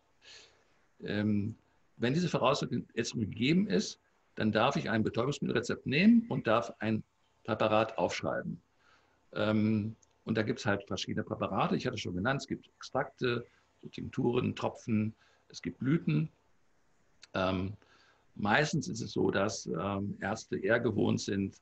[1.01, 1.55] Ähm,
[1.97, 3.99] wenn diese Voraussetzung jetzt gegeben ist,
[4.35, 7.03] dann darf ich ein Betäubungsmittelrezept nehmen und darf ein
[7.45, 8.61] Präparat aufschreiben.
[9.33, 11.75] Ähm, und da gibt es halt verschiedene Präparate.
[11.75, 13.45] Ich hatte schon genannt, es gibt Extrakte,
[13.81, 15.13] so Tinkturen, Tropfen,
[15.49, 16.29] es gibt Blüten.
[17.33, 17.73] Ähm,
[18.35, 21.61] meistens ist es so, dass ähm, Ärzte eher gewohnt sind,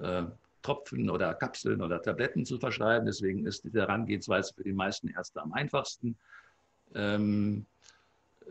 [0.00, 0.24] äh,
[0.62, 3.06] Tropfen oder Kapseln oder Tabletten zu verschreiben.
[3.06, 6.16] Deswegen ist die Herangehensweise für die meisten Ärzte am einfachsten.
[6.94, 7.66] Ähm,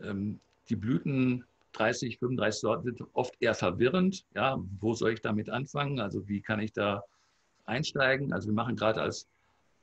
[0.02, 4.24] ähm die Blüten, 30, 35 Sorten, sind oft eher verwirrend.
[4.34, 6.00] Ja, wo soll ich damit anfangen?
[6.00, 7.02] Also wie kann ich da
[7.66, 8.32] einsteigen?
[8.32, 9.26] Also wir machen gerade als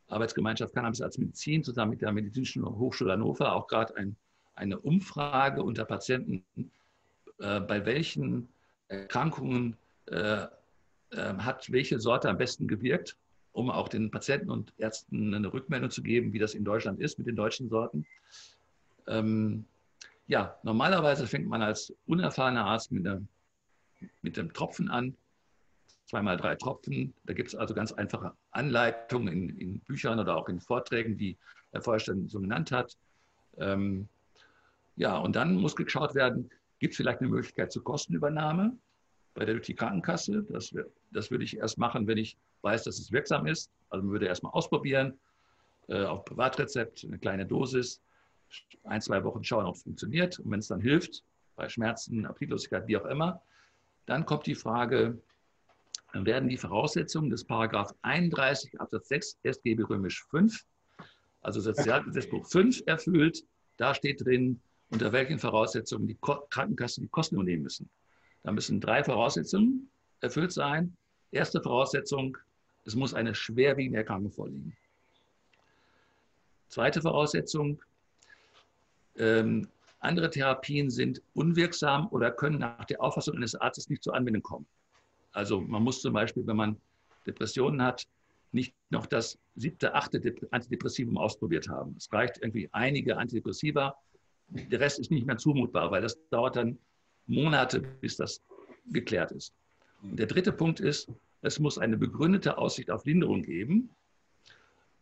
[0.08, 4.16] Arbeitsgemeinschaft Cannabis als Medizin zusammen mit der Medizinischen Hochschule Hannover auch gerade ein,
[4.56, 6.44] eine Umfrage unter Patienten,
[7.40, 8.48] äh, bei welchen
[8.88, 9.76] Erkrankungen
[10.08, 10.46] äh,
[11.12, 13.18] äh, hat welche Sorte am besten gewirkt,
[13.54, 17.18] um auch den Patienten und Ärzten eine Rückmeldung zu geben, wie das in Deutschland ist
[17.18, 18.06] mit den deutschen Sorten.
[19.08, 19.66] Ähm,
[20.28, 23.22] ja, normalerweise fängt man als unerfahrener Arzt mit, einer,
[24.22, 25.16] mit dem Tropfen an
[26.06, 27.14] zweimal drei Tropfen.
[27.26, 31.38] Da gibt es also ganz einfache Anleitungen in, in, Büchern oder auch in Vorträgen, die
[31.72, 32.96] Herr Feuerstein so genannt hat.
[33.58, 34.08] Ähm,
[34.96, 38.78] ja, und dann muss geschaut werden, gibt es vielleicht eine Möglichkeit zur Kostenübernahme
[39.34, 40.44] bei der durch die Krankenkasse.
[40.50, 40.74] Das,
[41.12, 43.70] das würde ich erst machen, wenn ich weiß, dass es wirksam ist.
[43.90, 45.20] Also man würde erstmal ausprobieren,
[45.88, 48.02] äh, auf Privatrezept, eine kleine Dosis,
[48.84, 50.40] ein, zwei Wochen schauen, ob es funktioniert.
[50.40, 51.24] Und wenn es dann hilft,
[51.56, 53.42] bei Schmerzen, Appetitlosigkeit, wie auch immer,
[54.06, 55.22] dann kommt die Frage,
[56.14, 60.66] werden die Voraussetzungen des Paragraph 31 Absatz 6 SGB römisch 5,
[61.42, 63.44] also Sozialgesetzbuch 5 erfüllt.
[63.78, 67.90] Da steht drin, unter welchen Voraussetzungen die Krankenkassen die Kosten übernehmen müssen.
[68.44, 69.90] Da müssen drei Voraussetzungen
[70.22, 70.96] erfüllt sein.
[71.32, 72.38] Erste Voraussetzung,
[72.86, 74.78] es muss eine schwerwiegende Erkrankung vorliegen.
[76.70, 77.82] Zweite Voraussetzung,
[79.18, 79.68] ähm,
[80.00, 84.66] andere Therapien sind unwirksam oder können nach der Auffassung eines Arztes nicht zur Anwendung kommen.
[85.32, 86.78] Also man muss zum Beispiel, wenn man
[87.26, 88.08] Depressionen hat,
[88.52, 91.96] nicht noch das siebte, achte Antidepressivum ausprobiert haben.
[91.98, 93.98] Es reicht irgendwie einige Antidepressiva.
[94.48, 96.78] Der Rest ist nicht mehr zumutbar, weil das dauert dann
[97.28, 98.42] Monate, bis das
[98.92, 99.54] geklärt ist.
[100.02, 101.10] Und der dritte Punkt ist,
[101.42, 103.90] es muss eine begründete Aussicht auf Linderung geben.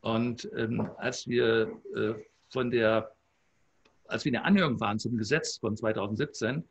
[0.01, 2.13] Und ähm, als wir äh,
[2.49, 3.11] von der,
[4.13, 6.63] als wir in der Anhörung waren zum Gesetz von 2017,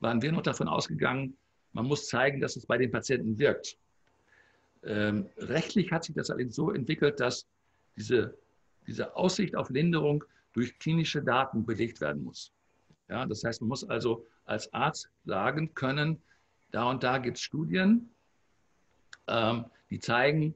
[0.00, 1.36] waren wir noch davon ausgegangen,
[1.72, 3.78] man muss zeigen, dass es bei den Patienten wirkt.
[4.84, 7.46] Ähm, rechtlich hat sich das allerdings so entwickelt, dass
[7.96, 8.36] diese,
[8.86, 12.52] diese Aussicht auf Linderung durch klinische Daten belegt werden muss.
[13.08, 16.20] Ja, das heißt, man muss also als Arzt sagen können,
[16.72, 18.10] da und da gibt es Studien,
[19.28, 20.54] ähm, die zeigen,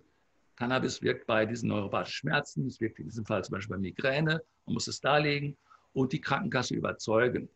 [0.56, 4.42] Cannabis wirkt bei diesen neuropathischen Schmerzen, es wirkt in diesem Fall zum Beispiel bei Migräne,
[4.66, 5.56] man muss es darlegen
[5.96, 7.48] und die Krankenkasse überzeugen.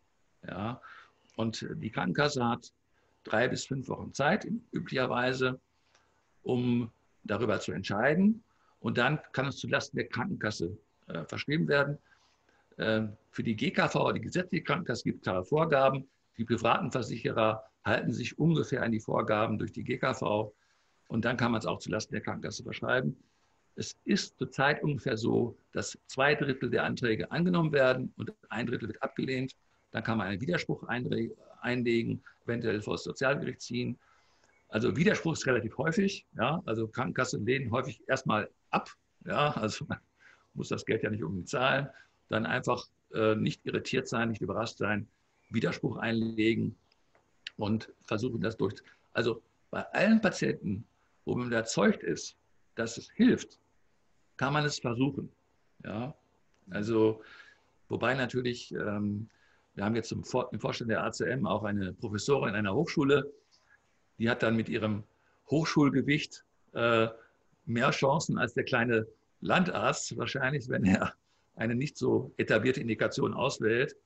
[0.49, 0.81] Ja,
[1.37, 2.73] und die Krankenkasse hat
[3.23, 5.61] drei bis fünf Wochen Zeit, üblicherweise,
[6.43, 6.91] um
[7.23, 8.43] darüber zu entscheiden.
[8.81, 10.75] Und dann kann es zulasten der Krankenkasse
[11.09, 11.99] äh, verschrieben werden.
[12.79, 16.09] Äh, für die GKV, die gesetzliche Krankenkasse, gibt es klare Vorgaben.
[16.39, 20.51] Die privaten Versicherer halten sich ungefähr an die Vorgaben durch die GKV.
[21.09, 23.23] Und dann kann man es auch zulasten der Krankenkasse verschreiben.
[23.77, 28.89] Es ist zurzeit ungefähr so, dass zwei Drittel der Anträge angenommen werden und ein Drittel
[28.89, 29.55] wird abgelehnt.
[29.93, 33.99] Dann kann man einen Widerspruch einlegen, eventuell vor das Sozialgericht ziehen.
[34.69, 36.27] Also Widerspruch ist relativ häufig.
[36.37, 36.63] Ja?
[36.67, 38.91] Also Krankenkassen lehnen häufig erstmal ab.
[39.25, 39.53] Ja?
[39.53, 39.99] Also man
[40.55, 41.89] muss das Geld ja nicht irgendwie zahlen.
[42.29, 45.09] Dann einfach äh, nicht irritiert sein, nicht überrascht sein,
[45.51, 46.77] Widerspruch einlegen
[47.57, 48.75] und versuchen das durch.
[49.13, 50.85] Also bei allen Patienten,
[51.25, 52.37] wo man überzeugt ist,
[52.81, 53.59] dass es hilft,
[54.37, 55.31] kann man es versuchen.
[55.85, 56.15] Ja?
[56.71, 57.23] Also,
[57.89, 59.29] wobei natürlich, ähm,
[59.75, 63.31] wir haben jetzt im, Vorstand der ACM auch eine Professorin einer Hochschule,
[64.19, 65.05] die hat dann mit ihrem
[65.51, 67.09] Hochschulgewicht äh,
[67.67, 69.07] mehr Chancen als der kleine
[69.41, 71.15] Landarzt wahrscheinlich, wenn er
[71.57, 73.97] eine nicht so etablierte Indikation auswählt.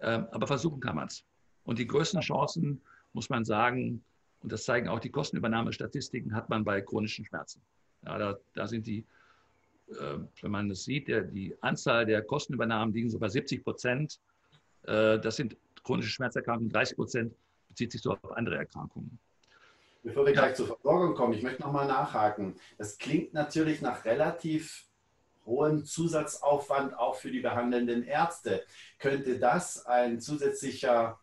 [0.00, 1.24] Ähm, aber versuchen kann man es.
[1.64, 4.04] Und die größten Chancen, muss man sagen,
[4.40, 7.62] und das zeigen auch die Kostenübernahmestatistiken, hat man bei chronischen Schmerzen.
[8.04, 9.04] Ja, da, da sind die,
[9.88, 14.18] äh, wenn man das sieht, der, die Anzahl der Kostenübernahmen liegen so bei 70 Prozent.
[14.84, 17.34] Äh, das sind chronische Schmerzerkrankungen, 30 Prozent
[17.68, 19.18] bezieht sich so auf andere Erkrankungen.
[20.02, 22.56] Bevor wir gleich zur Versorgung kommen, ich möchte nochmal nachhaken.
[22.76, 24.86] Das klingt natürlich nach relativ
[25.46, 28.64] hohem Zusatzaufwand auch für die behandelnden Ärzte.
[28.98, 31.20] Könnte das ein zusätzlicher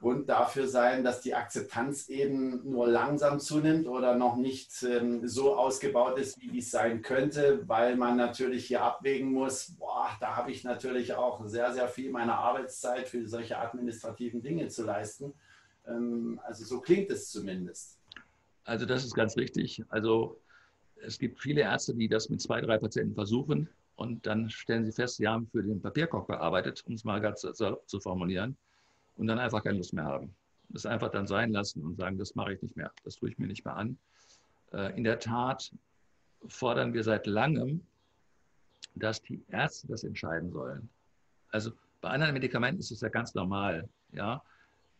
[0.00, 5.54] Grund dafür sein, dass die Akzeptanz eben nur langsam zunimmt oder noch nicht ähm, so
[5.54, 10.52] ausgebaut ist, wie dies sein könnte, weil man natürlich hier abwägen muss, boah, da habe
[10.52, 15.34] ich natürlich auch sehr, sehr viel meiner Arbeitszeit für solche administrativen Dinge zu leisten.
[15.86, 17.98] Ähm, also so klingt es zumindest.
[18.64, 19.84] Also das ist ganz richtig.
[19.90, 20.40] Also
[20.96, 24.92] es gibt viele Ärzte, die das mit zwei, drei Patienten versuchen und dann stellen sie
[24.92, 28.56] fest, sie haben für den Papierkorb gearbeitet, um es mal ganz zu formulieren,
[29.20, 30.34] und dann einfach keine Lust mehr haben.
[30.70, 33.38] Das einfach dann sein lassen und sagen, das mache ich nicht mehr, das tue ich
[33.38, 33.98] mir nicht mehr an.
[34.72, 35.70] Äh, in der Tat
[36.48, 37.82] fordern wir seit langem,
[38.94, 40.88] dass die Ärzte das entscheiden sollen.
[41.50, 43.88] Also bei anderen Medikamenten ist es ja ganz normal.
[44.12, 44.42] Ja?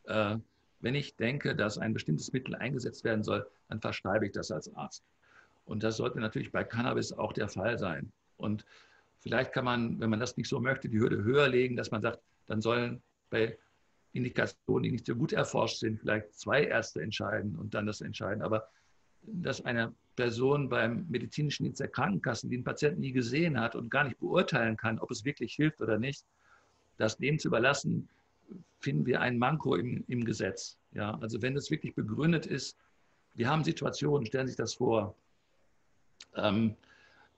[0.04, 0.36] Äh,
[0.80, 4.74] wenn ich denke, dass ein bestimmtes Mittel eingesetzt werden soll, dann verschreibe ich das als
[4.74, 5.02] Arzt.
[5.64, 8.12] Und das sollte natürlich bei Cannabis auch der Fall sein.
[8.36, 8.66] Und
[9.20, 12.02] vielleicht kann man, wenn man das nicht so möchte, die Hürde höher legen, dass man
[12.02, 13.56] sagt, dann sollen bei
[14.12, 18.42] Indikationen, die nicht so gut erforscht sind, vielleicht zwei Ärzte entscheiden und dann das entscheiden.
[18.42, 18.68] Aber
[19.22, 23.90] dass eine Person beim medizinischen Dienst der Krankenkassen, die den Patienten nie gesehen hat und
[23.90, 26.24] gar nicht beurteilen kann, ob es wirklich hilft oder nicht,
[26.98, 28.08] das dem zu überlassen,
[28.80, 30.76] finden wir ein Manko im, im Gesetz.
[30.92, 32.76] Ja, also wenn es wirklich begründet ist,
[33.34, 35.14] wir haben Situationen, stellen Sie sich das vor,
[36.34, 36.74] ähm,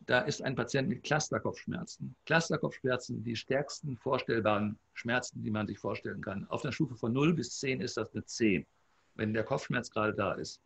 [0.06, 2.14] da ist ein Patient mit Clusterkopfschmerzen.
[2.26, 6.46] Clusterkopfschmerzen, die stärksten vorstellbaren Schmerzen, die man sich vorstellen kann.
[6.48, 8.66] Auf einer Stufe von 0 bis 10 ist das eine 10,
[9.14, 10.60] wenn der Kopfschmerz gerade da ist.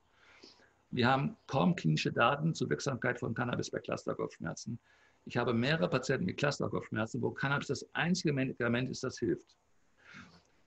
[0.91, 4.79] Wir haben kaum klinische Daten zur Wirksamkeit von Cannabis bei Clusterkopfschmerzen.
[5.25, 9.57] Ich habe mehrere Patienten mit Clusterkopfschmerzen, wo Cannabis das einzige Medikament ist, das hilft.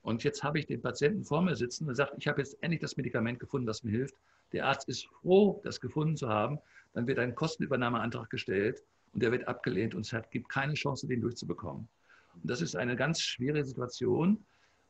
[0.02, 2.80] Und jetzt habe ich den Patienten vor mir sitzen und sagt, ich habe jetzt endlich
[2.80, 4.14] das Medikament gefunden, das mir hilft.
[4.52, 6.58] Der Arzt ist froh, das gefunden zu haben.
[6.92, 8.82] Dann wird ein Kostenübernahmeantrag gestellt
[9.12, 11.88] und der wird abgelehnt und es hat, gibt keine Chance, den durchzubekommen.
[12.34, 14.44] Und das ist eine ganz schwere Situation.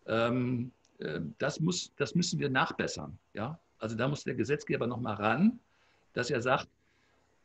[0.07, 3.19] Ähm, äh, das, muss, das müssen wir nachbessern.
[3.35, 3.59] Ja?
[3.79, 5.59] Also da muss der Gesetzgeber nochmal ran,
[6.13, 6.69] dass er sagt,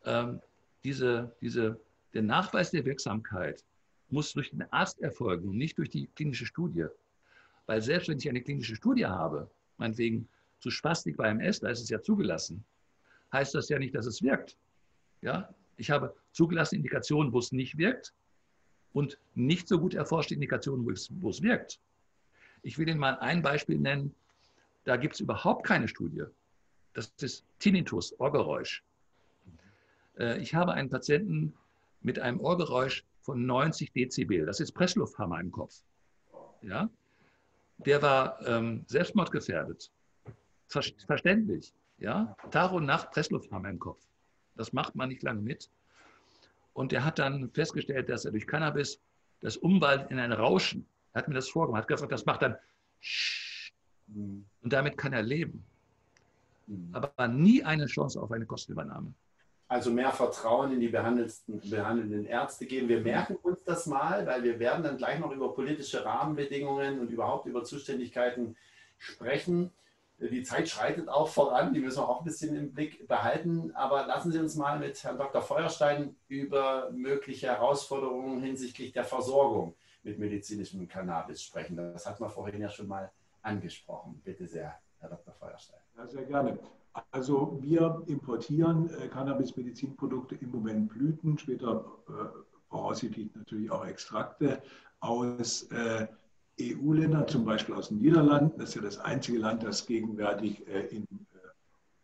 [0.05, 0.41] ähm,
[0.83, 1.79] diese, diese,
[2.13, 3.63] der Nachweis der Wirksamkeit
[4.09, 6.85] muss durch den Arzt erfolgen und nicht durch die klinische Studie.
[7.65, 10.27] Weil selbst wenn ich eine klinische Studie habe, meinetwegen
[10.59, 12.63] zu Spastik bei MS, da ist es ja zugelassen,
[13.31, 14.57] heißt das ja nicht, dass es wirkt.
[15.21, 15.53] Ja?
[15.77, 18.13] Ich habe zugelassene Indikationen, wo es nicht wirkt
[18.93, 21.79] und nicht so gut erforschte Indikationen, wo es, wo es wirkt.
[22.63, 24.15] Ich will Ihnen mal ein Beispiel nennen.
[24.85, 26.23] Da gibt es überhaupt keine Studie.
[26.93, 28.83] Das ist Tinnitus, Ohrgeräusch.
[30.17, 31.53] Äh, ich habe einen Patienten
[32.01, 34.45] mit einem Ohrgeräusch von 90 Dezibel.
[34.45, 35.83] Das ist Presslufthammer im Kopf.
[36.61, 36.89] Ja?
[37.79, 39.91] Der war ähm, selbstmordgefährdet.
[40.67, 41.73] Ver verständlich.
[41.97, 42.35] Ja?
[42.51, 44.01] Tag und Nacht Presslufthammer im Kopf.
[44.55, 45.69] Das macht man nicht lange mit.
[46.73, 48.99] Und er hat dann festgestellt, dass er durch Cannabis
[49.41, 50.85] das umwandelt in ein Rauschen.
[51.13, 52.57] Er hat mir das vorgemacht, hat gesagt, das macht dann
[54.61, 55.65] und damit kann er leben.
[56.67, 56.89] Mhm.
[56.93, 59.13] Aber nie eine Chance auf eine Kostenübernahme.
[59.67, 62.87] Also mehr Vertrauen in die behandelnden Ärzte geben.
[62.87, 67.09] Wir merken uns das mal, weil wir werden dann gleich noch über politische Rahmenbedingungen und
[67.09, 68.55] überhaupt über Zuständigkeiten
[68.99, 69.71] sprechen.
[70.17, 73.71] Die Zeit schreitet auch voran, die müssen wir auch ein bisschen im Blick behalten.
[73.75, 75.41] Aber lassen Sie uns mal mit Herrn Dr.
[75.41, 81.75] Feuerstein über mögliche Herausforderungen hinsichtlich der Versorgung mit medizinischem Cannabis sprechen.
[81.75, 84.21] Das hat man vorhin ja schon mal angesprochen.
[84.23, 85.33] Bitte sehr, Herr Dr.
[85.33, 85.79] Feuerstein.
[85.97, 86.59] Ja, sehr gerne.
[87.11, 92.11] Also wir importieren äh, Cannabis-Medizinprodukte im Moment Blüten, später äh,
[92.69, 94.61] voraussichtlich natürlich auch Extrakte
[95.01, 96.07] aus äh,
[96.59, 98.57] EU-Ländern, zum Beispiel aus den Niederlanden.
[98.57, 101.37] Das ist ja das einzige Land, das gegenwärtig äh, in äh,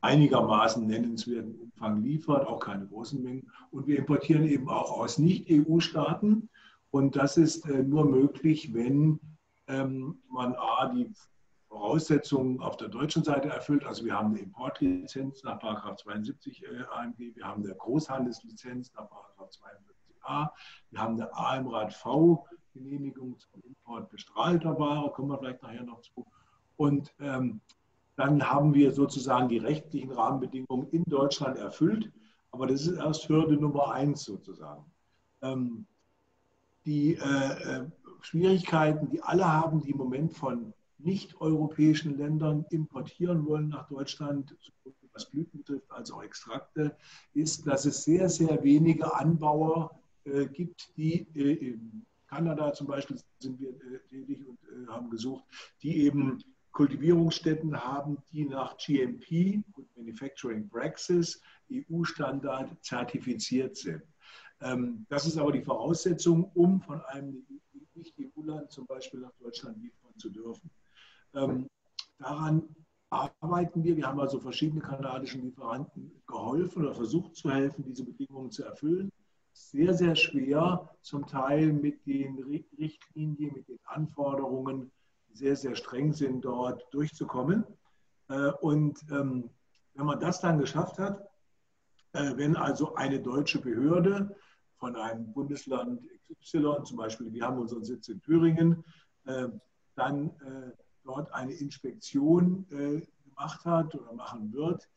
[0.01, 3.49] einigermaßen nennenswerten Umfang liefert, auch keine großen Mengen.
[3.71, 6.49] Und wir importieren eben auch aus Nicht-EU-Staaten.
[6.91, 9.19] Und das ist äh, nur möglich, wenn
[9.67, 11.09] ähm, man A, die
[11.69, 13.85] Voraussetzungen auf der deutschen Seite erfüllt.
[13.85, 20.49] Also wir haben eine Importlizenz nach 72 AMG, wir haben eine Großhandelslizenz nach 42a,
[20.89, 26.01] wir haben eine AMRAT V Genehmigung zum Import bestrahlter Ware, kommen wir vielleicht nachher noch
[26.01, 26.25] zu.
[26.77, 27.61] Und ähm,
[28.15, 32.11] dann haben wir sozusagen die rechtlichen Rahmenbedingungen in Deutschland erfüllt.
[32.51, 34.85] Aber das ist erst Hürde Nummer eins sozusagen.
[35.41, 35.85] Ähm,
[36.85, 37.85] die äh, äh
[38.23, 44.55] Schwierigkeiten, die alle haben, die im Moment von nicht-europäischen Ländern importieren wollen nach Deutschland,
[45.13, 46.95] was Blüten betrifft als auch Extrakte,
[47.33, 51.79] ist, dass es sehr, sehr wenige Anbauer äh, gibt, die äh,
[52.31, 55.43] Kanada zum Beispiel sind wir äh, tätig und äh, haben gesucht,
[55.83, 56.41] die eben
[56.71, 64.01] Kultivierungsstätten haben, die nach GMP, Good Manufacturing Praxis, EU-Standard zertifiziert sind.
[64.61, 67.45] Ähm, das ist aber die Voraussetzung, um von einem
[67.95, 70.71] Nicht-EU-Land zum Beispiel nach Deutschland liefern zu dürfen.
[71.33, 71.67] Ähm,
[72.17, 72.63] daran
[73.09, 73.97] arbeiten wir.
[73.97, 79.11] Wir haben also verschiedene kanadischen Lieferanten geholfen oder versucht zu helfen, diese Bedingungen zu erfüllen.
[79.53, 82.43] Sehr, sehr schwer, zum Teil mit den
[82.77, 84.91] Richtlinien, mit den Anforderungen,
[85.29, 87.65] die sehr, sehr streng sind, dort durchzukommen.
[88.29, 89.49] Äh, und ähm,
[89.93, 91.27] wenn man das dann geschafft hat,
[92.13, 94.35] äh, wenn also eine deutsche Behörde
[94.77, 96.01] von einem Bundesland
[96.41, 98.83] XY, zum Beispiel, wir haben unseren Sitz in Thüringen,
[99.25, 99.47] äh,
[99.95, 100.31] dann
[101.03, 104.89] dort eine Inspektion gemacht hat oder machen wird,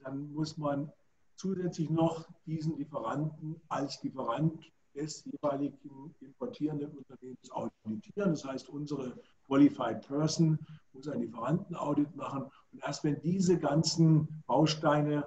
[0.00, 0.92] dann muss man
[1.38, 8.30] zusätzlich noch diesen Lieferanten als Lieferant des jeweiligen importierenden Unternehmens auditieren.
[8.30, 10.58] Das heißt, unsere Qualified Person
[10.92, 12.44] muss ein Lieferantenaudit machen.
[12.72, 15.26] Und erst wenn diese ganzen Bausteine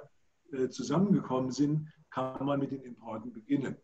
[0.52, 3.78] äh, zusammengekommen sind, kann man mit den Importen beginnen.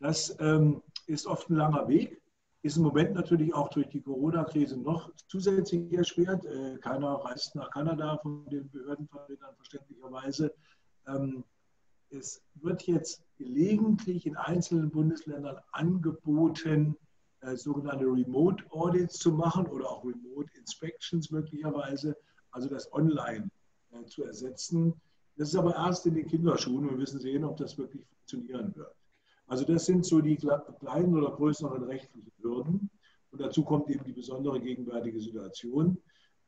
[0.00, 2.20] Das ähm, ist oft ein langer Weg
[2.62, 6.44] ist im Moment natürlich auch durch die Corona-Krise noch zusätzlich erschwert.
[6.44, 10.54] Äh, keiner reist nach Kanada von den Behördenvertretern verständlicherweise.
[11.06, 11.44] Ähm,
[12.10, 16.96] es wird jetzt gelegentlich in einzelnen Bundesländern angeboten,
[17.40, 22.16] äh, sogenannte Remote Audits zu machen oder auch Remote Inspections möglicherweise,
[22.50, 23.50] also das online
[23.92, 24.94] äh, zu ersetzen.
[25.36, 28.94] Das ist aber erst in den Kinderschuhen wir müssen sehen, ob das wirklich funktionieren wird.
[29.46, 32.90] Also das sind so die kleinen oder größeren rechtlichen Hürden.
[33.30, 35.96] Und dazu kommt eben die besondere gegenwärtige Situation.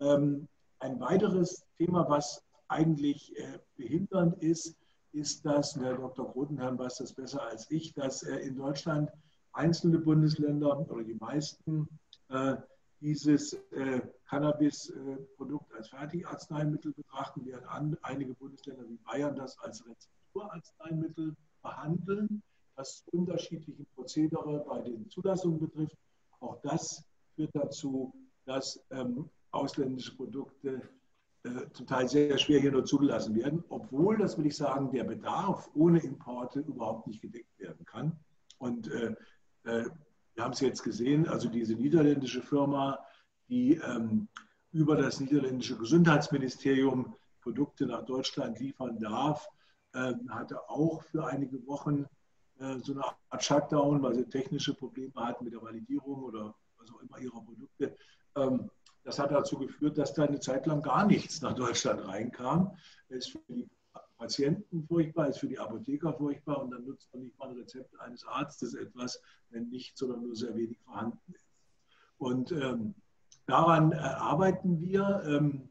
[0.00, 0.48] Ähm,
[0.80, 4.76] ein weiteres Thema, was eigentlich äh, behindernd ist,
[5.12, 6.30] ist, dass, Herr Dr.
[6.32, 9.10] Grotenherrn weiß das besser als ich, dass äh, in Deutschland
[9.52, 11.88] einzelne Bundesländer oder die meisten
[12.28, 12.56] äh,
[13.00, 13.58] dieses
[14.28, 22.44] Cannabis-Produkt als Fertigarzneimittel betrachten, während einige Bundesländer wie Bayern das als Rezepturarzneimittel behandeln
[22.76, 25.96] was unterschiedliche Prozedere bei den Zulassungen betrifft.
[26.40, 27.04] Auch das
[27.34, 28.12] führt dazu,
[28.44, 30.80] dass ähm, ausländische Produkte äh,
[31.72, 35.68] zum Teil sehr schwer hier nur zugelassen werden, obwohl, das will ich sagen, der Bedarf
[35.74, 38.12] ohne Importe überhaupt nicht gedeckt werden kann.
[38.58, 39.14] Und äh,
[39.64, 39.86] äh,
[40.34, 42.98] Wir haben es jetzt gesehen, also diese niederländische Firma,
[43.48, 44.28] die ähm,
[44.72, 49.48] über das niederländische Gesundheitsministerium Produkte nach Deutschland liefern darf,
[49.92, 52.06] äh, hatte auch für einige Wochen
[52.60, 56.90] äh, so eine Art Shutdown, weil sie technische Probleme hatten mit der Validierung oder was
[56.90, 57.96] auch immer ihrer Produkte.
[58.36, 58.70] Ähm,
[59.04, 62.76] das hat dazu geführt, dass da eine Zeit lang gar nichts nach Deutschland reinkam.
[63.08, 63.68] Das ist für die
[64.16, 67.98] Patienten furchtbar, ist für die Apotheker furchtbar und dann nutzt man nicht mal ein Rezept
[68.00, 71.46] eines Arztes etwas, wenn nichts oder nur sehr wenig vorhanden ist.
[72.18, 72.94] Und ähm,
[73.46, 75.68] daran äh, arbeiten wir, ähm,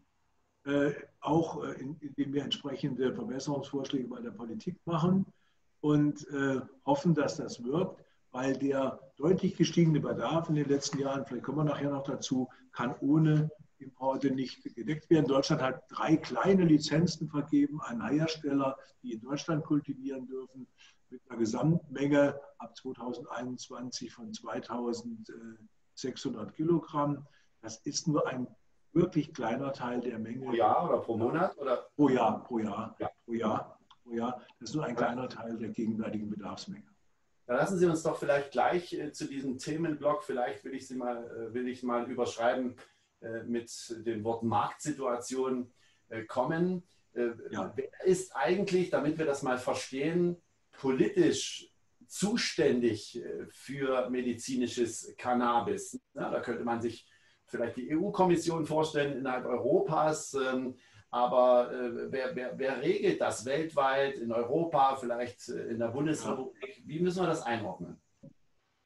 [0.65, 5.25] äh, auch äh, in, indem wir entsprechende Verbesserungsvorschläge bei der Politik machen
[5.79, 11.23] und äh, hoffen, dass das wirkt weil der deutlich gestiegene Bedarf in den letzten Jahren,
[11.25, 15.27] vielleicht kommen wir nachher noch dazu, kann ohne Importe nicht gedeckt werden.
[15.27, 20.67] Deutschland hat drei kleine Lizenzen vergeben an Hersteller, die in Deutschland kultivieren dürfen,
[21.09, 27.25] mit einer Gesamtmenge ab 2021 von 2600 Kilogramm.
[27.61, 28.47] Das ist nur ein
[28.93, 30.45] wirklich kleiner Teil der Menge.
[30.45, 31.57] Pro Jahr oder pro Monat?
[31.57, 31.87] Oder?
[31.95, 33.09] Pro Jahr, pro Jahr, ja.
[33.25, 34.39] pro Jahr, pro Jahr.
[34.59, 36.90] Das ist nur ein kleiner Teil der gegenwärtigen Bedarfsmenge.
[37.45, 40.95] Dann lassen Sie uns doch vielleicht gleich äh, zu diesem Themenblock, vielleicht will ich Sie
[40.95, 42.75] mal, äh, will ich mal überschreiben
[43.21, 43.71] äh, mit
[44.05, 45.71] dem Wort Marktsituation
[46.27, 46.83] kommen.
[47.51, 47.71] Ja.
[47.73, 50.35] Wer ist eigentlich, damit wir das mal verstehen,
[50.73, 51.71] politisch
[52.05, 55.97] zuständig für medizinisches Cannabis?
[56.13, 57.09] Ja, da könnte man sich
[57.45, 60.33] vielleicht die EU-Kommission vorstellen innerhalb Europas.
[60.33, 60.75] Ähm,
[61.11, 66.81] aber äh, wer, wer, wer, regelt das weltweit, in Europa, vielleicht äh, in der Bundesrepublik?
[66.85, 67.97] Wie müssen wir das einordnen?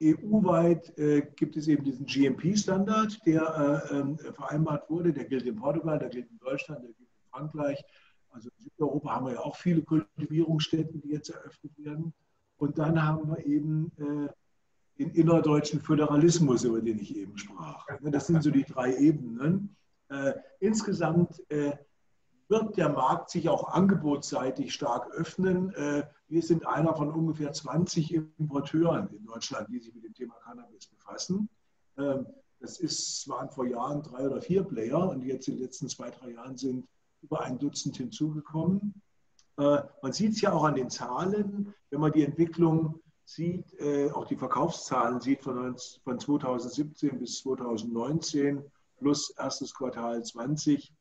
[0.02, 5.12] EU-weit äh, gibt es eben diesen GMP-Standard, der äh, ähm, vereinbart wurde.
[5.12, 7.82] Der gilt in Portugal, der gilt in Deutschland, der gilt in Frankreich.
[8.30, 12.12] Also in Südeuropa haben wir ja auch viele Kultivierungsstätten, die jetzt eröffnet werden.
[12.58, 14.28] Und dann haben wir eben äh,
[14.98, 17.86] den innerdeutschen Föderalismus, über den ich eben sprach.
[18.02, 19.76] Das sind so die drei Ebenen.
[20.08, 21.40] Äh, insgesamt
[22.48, 25.72] wird der Markt sich auch angebotsseitig stark öffnen.
[25.74, 30.34] Äh, wir sind einer von ungefähr 20 Importeuren in Deutschland, die sich mit dem Thema
[30.44, 31.48] Cannabis befassen.
[31.98, 32.26] Ähm,
[32.60, 36.10] das ist, waren vor Jahren drei oder vier Player und jetzt in den letzten zwei,
[36.10, 36.86] drei Jahren sind
[37.22, 38.94] über ein Dutzend hinzugekommen.
[39.58, 44.10] Äh, man sieht es ja auch an den Zahlen, wenn man die Entwicklung sieht, äh,
[44.12, 48.62] auch die Verkaufszahlen sieht von 2017 bis 2019
[48.98, 50.94] plus erstes Quartal 20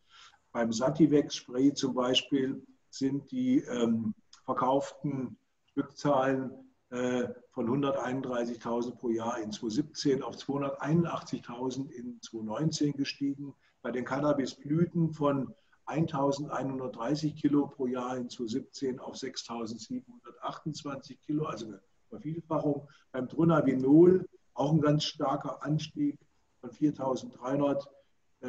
[0.56, 6.50] beim Sativex-Spray zum Beispiel sind die ähm, verkauften Stückzahlen
[6.92, 13.54] äh, von 131.000 pro Jahr in 2017 auf 281.000 in 2019 gestiegen.
[13.82, 15.54] Bei den Cannabisblüten von
[15.88, 22.88] 1.130 Kilo pro Jahr in 2017 auf 6.728 Kilo, also eine Vervielfachung.
[23.12, 26.18] Beim Dronavinol auch ein ganz starker Anstieg
[26.62, 27.80] von 4.300 äh,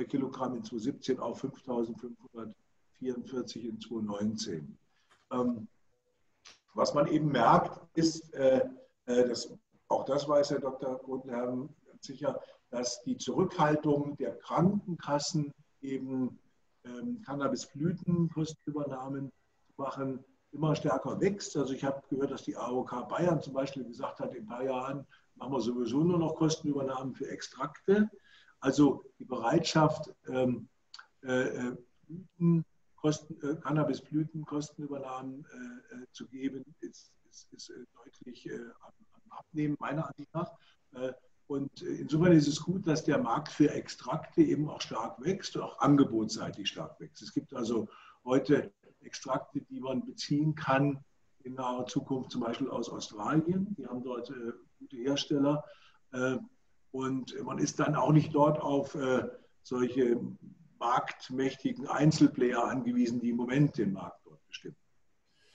[0.05, 4.77] Kilogramm in 2017 auf 5.544 in 2019.
[5.33, 5.67] Ähm,
[6.75, 8.69] was man eben merkt, ist, äh,
[9.07, 9.51] äh, dass,
[9.89, 10.99] auch das weiß Herr Dr.
[10.99, 11.71] Grundherrn
[12.01, 12.39] sicher,
[12.71, 16.39] dass die Zurückhaltung der Krankenkassen eben
[16.85, 19.33] ähm, Cannabisblütenkostenübernahmen
[19.67, 20.23] zu machen,
[20.53, 21.57] immer stärker wächst.
[21.57, 24.65] Also ich habe gehört, dass die AOK Bayern zum Beispiel gesagt hat, in ein paar
[24.65, 28.11] Jahren machen wir sowieso nur noch Kostenübernahmen für Extrakte.
[28.61, 30.69] Also die Bereitschaft, ähm,
[31.23, 31.77] äh, äh
[33.07, 38.51] äh, Cannabisblütenkostenübernahmen äh, äh, zu geben, ist, ist, ist äh, deutlich
[38.81, 40.51] am, am, Abnehmen, meiner Ansicht nach.
[41.47, 45.63] und insofern ist es gut, dass der Markt für Extrakte eben auch stark wächst und
[45.63, 47.23] auch angebotsseitig stark wächst.
[47.23, 47.89] Es gibt also
[48.25, 51.05] heute Extrakte, die man beziehen kann
[51.45, 53.75] in naher Zukunft, zum Beispiel aus Australien.
[53.77, 54.33] Die haben dort
[54.79, 55.65] gute Hersteller.
[56.97, 59.25] Und man ist dann auch nicht dort auf äh,
[59.63, 60.19] solche
[60.79, 64.77] marktmächtigen Einzelplayer angewiesen, die im Moment den Markt dort bestimmen.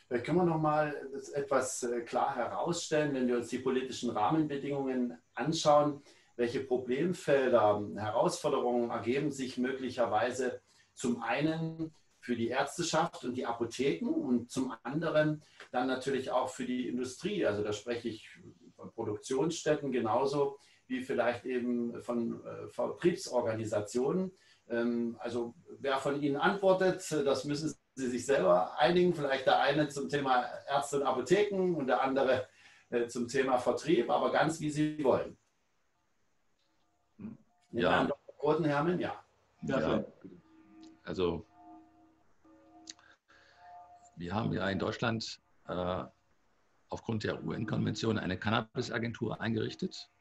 [0.08, 4.12] Vielleicht können wir noch mal das etwas äh, klar herausstellen, wenn wir uns die politischen
[4.12, 6.04] Rahmenbedingungen anschauen.
[6.36, 10.62] Welche Problemfelder, Herausforderungen ergeben sich möglicherweise
[10.94, 16.66] zum einen für die Ärzteschaft und die Apotheken und zum anderen dann natürlich auch für
[16.66, 17.48] die Industrie.
[17.48, 18.30] Also da spreche ich
[18.76, 20.60] von Produktionsstätten genauso
[20.92, 24.32] wie vielleicht eben von äh, Vertriebsorganisationen.
[24.70, 29.16] Ähm, also wer von Ihnen antwortet, das müssen Sie sich selber einigen.
[29.16, 32.48] Vielleicht der eine zum Thema Ärzte und Apotheken und der andere
[32.90, 35.38] äh, zum Thema Vertrieb, aber ganz wie Sie wollen.
[37.72, 38.08] Ja.
[38.44, 39.24] Roten Hermen, ja.
[39.62, 40.04] ja.
[41.04, 41.46] Also
[44.18, 46.04] wir haben ja in Deutschland äh,
[46.90, 50.12] aufgrund der UN-Konvention eine Cannabis-Agentur eingerichtet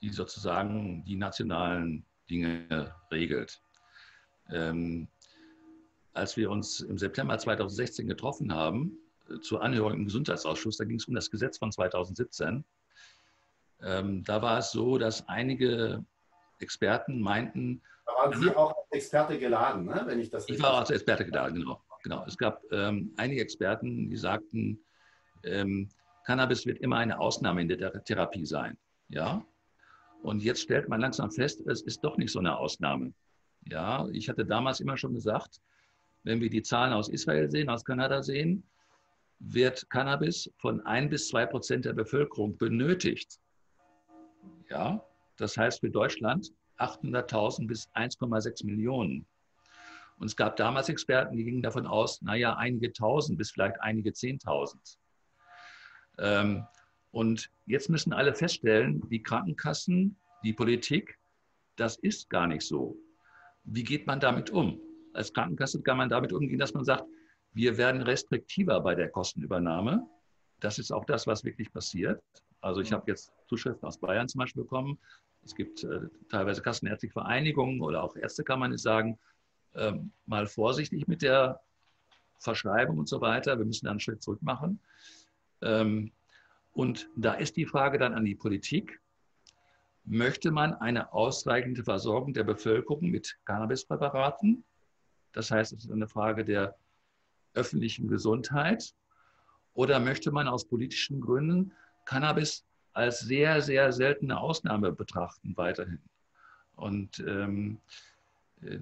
[0.00, 3.60] die sozusagen die nationalen Dinge regelt.
[4.50, 5.08] Ähm,
[6.12, 8.98] als wir uns im September 2016 getroffen haben,
[9.42, 12.64] zur Anhörung im Gesundheitsausschuss, da ging es um das Gesetz von 2017.
[13.82, 16.04] Ähm, da war es so, dass einige
[16.60, 17.82] Experten meinten.
[18.06, 20.02] Da waren Sie auch als Experte geladen, ne?
[20.06, 21.82] wenn ich das Ich war als Experte geladen, genau.
[22.02, 22.24] genau.
[22.26, 24.78] Es gab ähm, einige Experten, die sagten,
[25.42, 25.88] ähm,
[26.24, 28.78] Cannabis wird immer eine Ausnahme in der Therapie sein.
[29.08, 29.44] Ja?
[30.24, 33.12] Und jetzt stellt man langsam fest, es ist doch nicht so eine Ausnahme.
[33.68, 35.60] Ja, ich hatte damals immer schon gesagt,
[36.22, 38.66] wenn wir die Zahlen aus Israel sehen, aus Kanada sehen,
[39.38, 43.38] wird Cannabis von ein bis zwei Prozent der Bevölkerung benötigt.
[44.70, 45.04] Ja,
[45.36, 49.26] das heißt für Deutschland 800.000 bis 1,6 Millionen.
[50.16, 54.14] Und es gab damals Experten, die gingen davon aus, naja, einige Tausend bis vielleicht einige
[54.14, 54.96] Zehntausend.
[56.16, 56.64] Ähm,
[57.14, 61.16] und jetzt müssen alle feststellen, die Krankenkassen, die Politik,
[61.76, 62.96] das ist gar nicht so.
[63.62, 64.80] Wie geht man damit um?
[65.12, 67.04] Als Krankenkasse kann man damit umgehen, dass man sagt,
[67.52, 70.04] wir werden restriktiver bei der Kostenübernahme.
[70.58, 72.20] Das ist auch das, was wirklich passiert.
[72.60, 74.98] Also ich habe jetzt Zuschriften aus Bayern zum Beispiel bekommen.
[75.44, 76.00] Es gibt äh,
[76.30, 79.20] teilweise kassenärztliche Vereinigungen oder auch Ärztekammern, die sagen,
[79.74, 79.92] äh,
[80.26, 81.60] mal vorsichtig mit der
[82.40, 83.56] Verschreibung und so weiter.
[83.56, 84.80] Wir müssen da einen Schritt zurück machen.
[85.62, 86.10] Ähm,
[86.74, 89.00] und da ist die Frage dann an die Politik,
[90.04, 94.64] möchte man eine ausreichende Versorgung der Bevölkerung mit Cannabispräparaten?
[95.32, 96.76] Das heißt, es ist eine Frage der
[97.54, 98.94] öffentlichen Gesundheit.
[99.72, 101.72] Oder möchte man aus politischen Gründen
[102.04, 106.02] Cannabis als sehr, sehr seltene Ausnahme betrachten weiterhin?
[106.76, 107.78] Und ähm,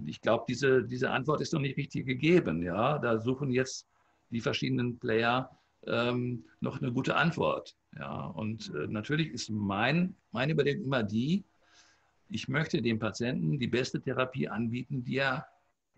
[0.06, 2.62] ich glaube, diese, diese Antwort ist noch nicht richtig gegeben.
[2.62, 2.98] Ja?
[2.98, 3.86] Da suchen jetzt
[4.30, 5.50] die verschiedenen Player
[5.86, 7.76] ähm, noch eine gute Antwort.
[7.98, 8.26] Ja?
[8.26, 11.44] Und äh, natürlich ist mein, meine Überlegung immer die,
[12.28, 15.46] ich möchte dem Patienten die beste Therapie anbieten, die, er,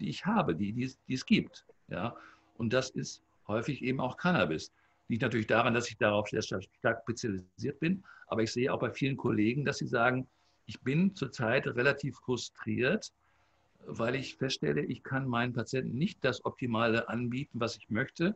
[0.00, 1.64] die ich habe, die, die, die es gibt.
[1.88, 2.16] Ja?
[2.56, 4.72] Und das ist häufig eben auch Cannabis.
[5.08, 8.90] Liegt natürlich daran, dass ich darauf sehr stark spezialisiert bin, aber ich sehe auch bei
[8.90, 10.26] vielen Kollegen, dass sie sagen,
[10.66, 13.12] ich bin zurzeit relativ frustriert,
[13.86, 18.34] weil ich feststelle, ich kann meinen Patienten nicht das Optimale anbieten, was ich möchte.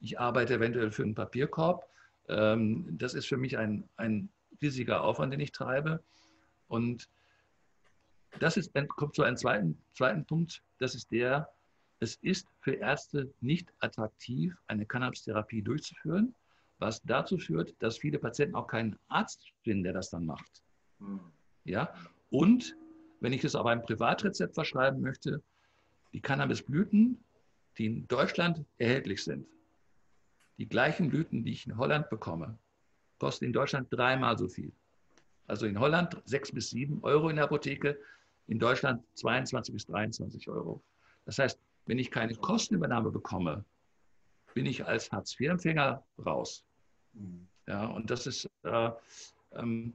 [0.00, 1.86] Ich arbeite eventuell für einen Papierkorb.
[2.30, 4.30] Ähm, das ist für mich ein, ein
[4.62, 6.02] riesiger Aufwand, den ich treibe.
[6.68, 7.08] Und
[8.38, 11.50] das ist, kommt zu einem zweiten, zweiten Punkt, das ist der,
[11.98, 16.34] es ist für Ärzte nicht attraktiv, eine Cannabis-Therapie durchzuführen,
[16.78, 20.62] was dazu führt, dass viele Patienten auch keinen Arzt finden, der das dann macht.
[21.00, 21.20] Hm.
[21.64, 21.92] Ja?
[22.30, 22.76] Und
[23.20, 25.42] wenn ich es auf einem Privatrezept verschreiben möchte,
[26.12, 27.22] die Cannabisblüten,
[27.76, 29.46] die in Deutschland erhältlich sind,
[30.60, 32.58] die gleichen Blüten, die ich in Holland bekomme,
[33.18, 34.70] kosten in Deutschland dreimal so viel.
[35.46, 37.98] Also in Holland sechs bis sieben Euro in der Apotheke,
[38.46, 40.82] in Deutschland 22 bis 23 Euro.
[41.24, 43.64] Das heißt, wenn ich keine Kostenübernahme bekomme,
[44.52, 46.62] bin ich als Hartz-IV-Empfänger raus.
[47.66, 48.90] Ja, und das ist, äh,
[49.52, 49.94] ähm,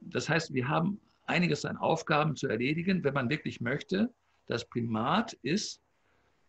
[0.00, 4.12] das heißt, wir haben einiges an Aufgaben zu erledigen, wenn man wirklich möchte.
[4.46, 5.80] Das Primat ist,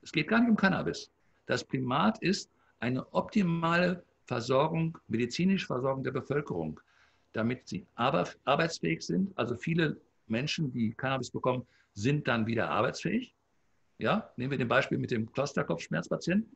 [0.02, 1.12] es geht gar nicht um Cannabis.
[1.46, 2.50] Das Primat ist
[2.86, 6.80] eine optimale Versorgung, medizinische Versorgung der Bevölkerung,
[7.34, 9.36] damit sie arbeitsfähig sind.
[9.36, 11.66] Also viele Menschen, die Cannabis bekommen,
[11.96, 13.34] sind dann wieder arbeitsfähig.
[13.98, 16.56] Ja, nehmen wir den Beispiel mit dem Clusterkopfschmerzpatienten.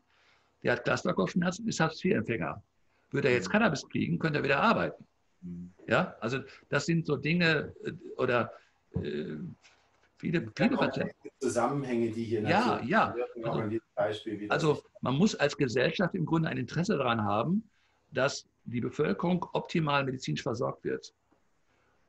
[0.62, 2.62] Der hat Clusterkopfschmerzen, ist Hartz-IV-Empfänger.
[3.10, 3.54] Würde er jetzt mhm.
[3.54, 5.04] Cannabis kriegen, könnte er wieder arbeiten.
[5.42, 5.72] Mhm.
[5.88, 8.54] Ja, also das sind so Dinge äh, oder
[9.02, 9.38] äh,
[10.20, 11.16] viele, viele Patienten.
[11.40, 13.16] Zusammenhänge, die hier ja, ja.
[13.96, 17.64] Also, also man muss als Gesellschaft im Grunde ein Interesse daran haben,
[18.12, 21.14] dass die Bevölkerung optimal medizinisch versorgt wird.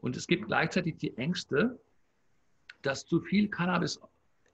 [0.00, 1.78] Und es gibt gleichzeitig die Ängste,
[2.82, 4.00] dass zu viel Cannabis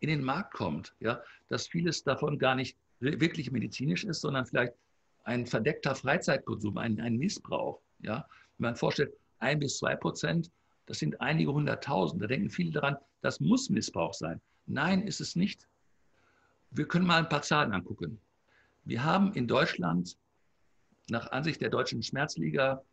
[0.00, 4.74] in den Markt kommt, ja, dass vieles davon gar nicht wirklich medizinisch ist, sondern vielleicht
[5.24, 7.80] ein verdeckter Freizeitkonsum, ein, ein Missbrauch.
[8.00, 8.26] Ja.
[8.58, 10.50] Wenn man vorstellt, ein bis zwei Prozent,
[10.86, 12.22] das sind einige hunderttausend.
[12.22, 12.96] Da denken viele daran,
[13.26, 14.40] das muss Missbrauch sein.
[14.66, 15.66] Nein, ist es nicht.
[16.70, 18.20] Wir können mal ein paar Zahlen angucken.
[18.84, 20.16] Wir haben in Deutschland
[21.10, 22.84] nach Ansicht der Deutschen Schmerzliga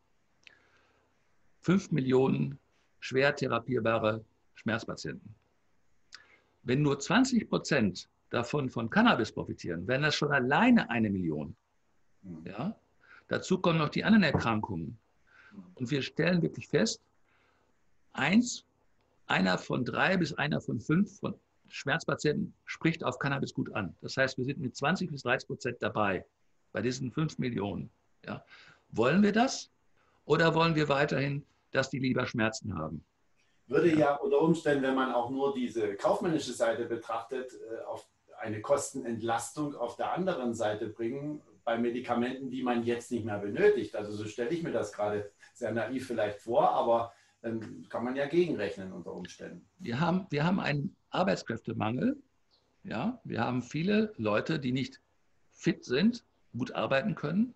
[1.62, 2.58] fünf Millionen
[3.00, 4.26] schwer therapierbare
[4.56, 5.36] Schmerzpatienten.
[6.64, 11.56] Wenn nur 20 Prozent davon von Cannabis profitieren, wären das schon alleine eine Million.
[12.24, 12.46] Mhm.
[12.48, 12.76] Ja?
[13.28, 14.98] Dazu kommen noch die anderen Erkrankungen.
[15.76, 17.04] Und wir stellen wirklich fest,
[18.14, 18.66] eins,
[19.28, 21.36] einer von drei bis einer von fünf von
[21.68, 23.96] Schmerzpatienten spricht auf Cannabis gut an.
[24.02, 26.26] Das heißt, wir sind mit 20 bis 30 Prozent dabei
[26.72, 27.90] bei diesen fünf Millionen.
[28.26, 28.44] Ja.
[28.90, 29.72] Wollen wir das?
[30.26, 33.04] Oder wollen wir weiterhin dass die lieber Schmerzen haben.
[33.68, 38.08] Würde ja unter Umständen, wenn man auch nur diese kaufmännische Seite betrachtet, äh, auf
[38.40, 43.96] eine Kostenentlastung auf der anderen Seite bringen, bei Medikamenten, die man jetzt nicht mehr benötigt.
[43.96, 47.14] Also so stelle ich mir das gerade sehr naiv vielleicht vor, aber
[47.44, 49.66] dann kann man ja gegenrechnen unter Umständen.
[49.80, 52.18] Wir haben, wir haben einen Arbeitskräftemangel.
[52.86, 55.02] Ja, wir haben viele Leute, die nicht
[55.52, 56.24] fit sind,
[56.58, 57.54] gut arbeiten können.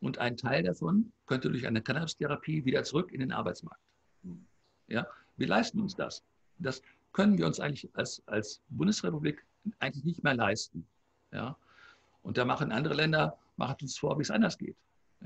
[0.00, 3.80] Und ein Teil davon könnte durch eine Cannabis-Therapie wieder zurück in den Arbeitsmarkt.
[4.86, 5.06] Ja,
[5.36, 6.22] wir leisten uns das.
[6.58, 6.80] Das
[7.12, 9.44] können wir uns eigentlich als, als Bundesrepublik
[9.80, 10.86] eigentlich nicht mehr leisten.
[11.32, 11.56] Ja,
[12.22, 14.76] und da machen andere Länder, machen uns vor, wie es anders geht.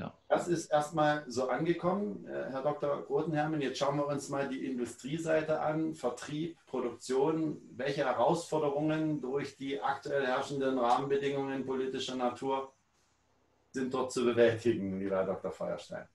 [0.00, 0.14] Ja.
[0.28, 3.04] Das ist erstmal so angekommen, äh, Herr Dr.
[3.08, 3.60] Rotenhermen.
[3.60, 7.60] Jetzt schauen wir uns mal die Industrieseite an, Vertrieb, Produktion.
[7.76, 12.72] Welche Herausforderungen durch die aktuell herrschenden Rahmenbedingungen politischer Natur
[13.72, 15.52] sind dort zu bewältigen, lieber Herr Dr.
[15.52, 16.06] Feuerstein?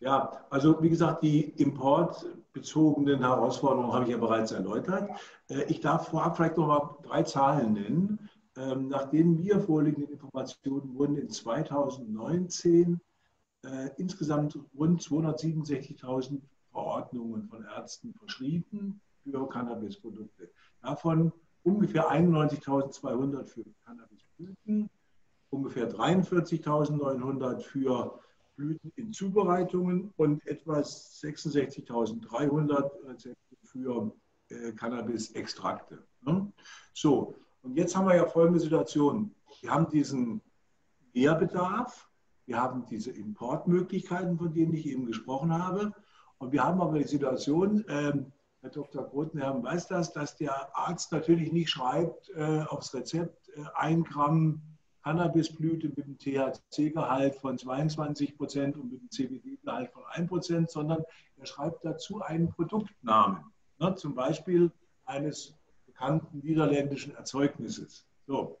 [0.00, 5.10] Ja, also wie gesagt, die importbezogenen Herausforderungen habe ich ja bereits erläutert.
[5.48, 8.28] Äh, ich darf vorab vielleicht noch mal drei Zahlen nennen.
[8.56, 13.00] Ähm, nach den mir vorliegenden Informationen wurden in 2019
[13.64, 16.40] äh, insgesamt rund 267.000
[16.70, 20.50] Verordnungen von Ärzten verschrieben für Cannabisprodukte.
[20.82, 21.32] Davon
[21.62, 24.90] ungefähr 91.200 für Cannabisblüten,
[25.50, 28.20] ungefähr 43.900 für
[28.56, 34.12] Blüten in Zubereitungen und etwa 66.300 Rezepte für
[34.48, 36.04] äh, Cannabis-Extrakte.
[36.22, 36.52] Ne?
[36.92, 39.34] So, und jetzt haben wir ja folgende Situation.
[39.60, 40.40] Wir haben diesen
[41.12, 42.07] Mehrbedarf,
[42.48, 45.92] wir haben diese Importmöglichkeiten, von denen ich eben gesprochen habe.
[46.38, 48.32] Und wir haben aber die Situation, ähm,
[48.62, 49.04] Herr Dr.
[49.04, 54.62] Grotenherr weiß das, dass der Arzt natürlich nicht schreibt äh, aufs Rezept äh, ein Gramm
[55.04, 61.04] Cannabisblüte mit einem THC-Gehalt von 22 Prozent und mit einem CBD-Gehalt von 1 Prozent, sondern
[61.36, 63.44] er schreibt dazu einen Produktnamen.
[63.78, 64.72] Ne, zum Beispiel
[65.04, 65.54] eines
[65.86, 68.06] bekannten niederländischen Erzeugnisses.
[68.26, 68.58] So.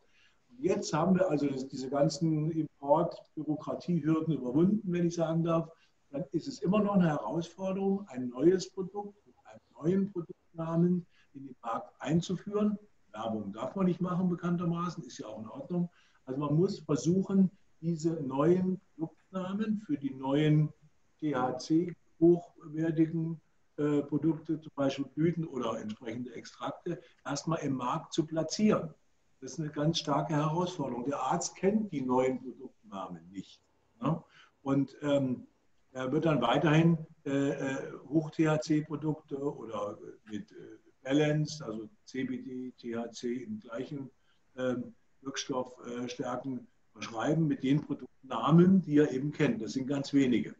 [0.60, 5.70] Jetzt haben wir also diese ganzen Import-Bürokratiehürden überwunden, wenn ich sagen darf.
[6.10, 11.46] Dann ist es immer noch eine Herausforderung, ein neues Produkt mit einem neuen Produktnamen in
[11.46, 12.76] den Markt einzuführen.
[13.12, 15.90] Werbung darf man nicht machen, bekanntermaßen, ist ja auch in Ordnung.
[16.24, 20.72] Also man muss versuchen, diese neuen Produktnamen für die neuen
[21.20, 23.40] THC-hochwertigen
[23.76, 28.92] äh, Produkte, zum Beispiel Blüten oder entsprechende Extrakte, erstmal im Markt zu platzieren.
[29.40, 31.04] Das ist eine ganz starke Herausforderung.
[31.04, 33.60] Der Arzt kennt die neuen Produktnamen nicht.
[34.00, 34.22] Ne?
[34.62, 35.46] Und ähm,
[35.92, 39.98] er wird dann weiterhin äh, äh Hoch-THC-Produkte oder
[40.30, 44.10] mit äh, Balance, also CBD, THC im gleichen
[44.56, 49.62] ähm, Wirkstoffstärken verschreiben mit den Produktnamen, die er eben kennt.
[49.62, 50.54] Das sind ganz wenige.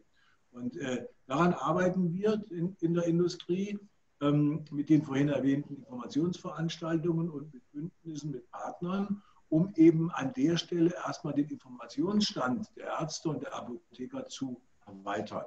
[0.51, 3.77] Und äh, daran arbeiten wir in, in der Industrie
[4.21, 10.57] ähm, mit den vorhin erwähnten Informationsveranstaltungen und mit Bündnissen mit Partnern, um eben an der
[10.57, 15.45] Stelle erstmal den Informationsstand der Ärzte und der Apotheker zu erweitern.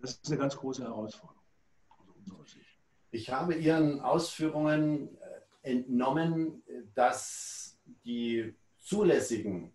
[0.00, 1.42] Das ist eine ganz große Herausforderung
[3.10, 6.62] Ich habe Ihren Ausführungen äh, entnommen,
[6.94, 9.72] dass die zulässigen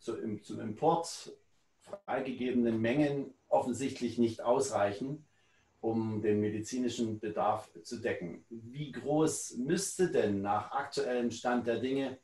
[0.00, 1.32] zum Import
[1.80, 5.27] freigegebenen Mengen offensichtlich nicht ausreichen,
[5.80, 8.44] um den medizinischen Bedarf zu decken.
[8.50, 12.18] Wie groß müsste denn nach aktuellem Stand der Dinge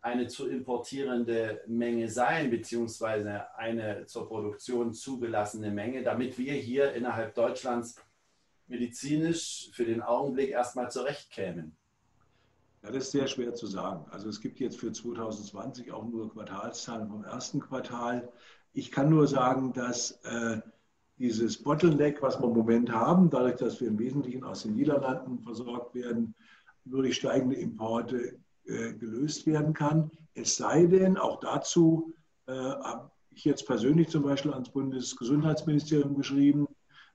[0.00, 7.34] eine zu importierende Menge sein, beziehungsweise eine zur Produktion zugelassene Menge, damit wir hier innerhalb
[7.34, 7.96] Deutschlands
[8.66, 11.74] medizinisch für den Augenblick erstmal zurechtkämen?
[12.82, 14.04] Ja, das ist sehr schwer zu sagen.
[14.10, 18.28] Also es gibt jetzt für 2020 auch nur Quartalszahlen vom ersten Quartal.
[18.74, 20.60] Ich kann nur sagen, dass äh,
[21.18, 25.38] dieses Bottleneck, was wir im Moment haben, dadurch, dass wir im Wesentlichen aus den Niederlanden
[25.40, 26.34] versorgt werden,
[26.84, 28.36] durch steigende Importe
[28.66, 30.10] äh, gelöst werden kann.
[30.34, 32.12] Es sei denn, auch dazu
[32.46, 36.66] äh, habe ich jetzt persönlich zum Beispiel ans Bundesgesundheitsministerium geschrieben.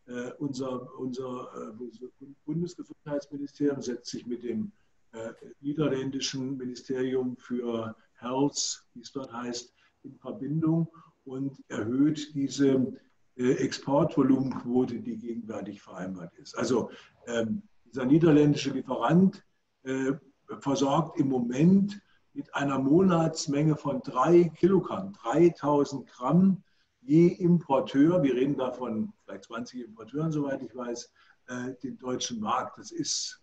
[0.07, 4.71] Äh, unser unser äh, Bundesgesundheitsministerium setzt sich mit dem
[5.11, 9.73] äh, niederländischen Ministerium für Health, wie es dort heißt,
[10.03, 10.87] in Verbindung
[11.25, 12.93] und erhöht diese
[13.39, 16.57] Exportvolumenquote, die gegenwärtig vereinbart ist.
[16.57, 16.91] Also
[17.27, 19.45] ähm, dieser niederländische Lieferant
[19.83, 20.13] äh,
[20.59, 22.01] versorgt im Moment
[22.33, 26.63] mit einer Monatsmenge von drei Kilogramm, 3000 Gramm
[27.01, 28.21] je Importeur.
[28.23, 31.11] Wir reden da von vielleicht 20 Importeuren, soweit ich weiß,
[31.47, 32.77] äh, den deutschen Markt.
[32.77, 33.41] Das ist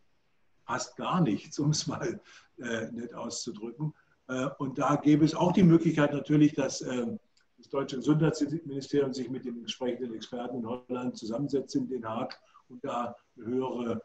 [0.66, 2.20] fast gar nichts, um es mal
[2.58, 3.94] äh, nett auszudrücken.
[4.28, 7.18] Äh, und da gäbe es auch die Möglichkeit natürlich, dass ähm,
[7.58, 12.38] das deutsche Gesundheitsministerium sich mit den entsprechenden Experten in Holland zusammensetzt in Den Haag
[12.68, 14.02] und da eine höhere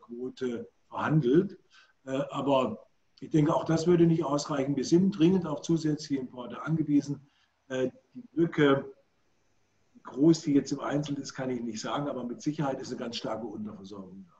[0.00, 1.58] Quote verhandelt.
[2.04, 2.86] Aber
[3.20, 4.76] ich denke, auch das würde nicht ausreichen.
[4.76, 7.20] Wir sind dringend auf zusätzliche Importe angewiesen.
[7.70, 7.92] Die
[8.32, 8.92] Lücke,
[9.92, 12.88] wie groß die jetzt im Einzelnen ist, kann ich nicht sagen, aber mit Sicherheit ist
[12.88, 14.34] eine ganz starke Unterversorgung da.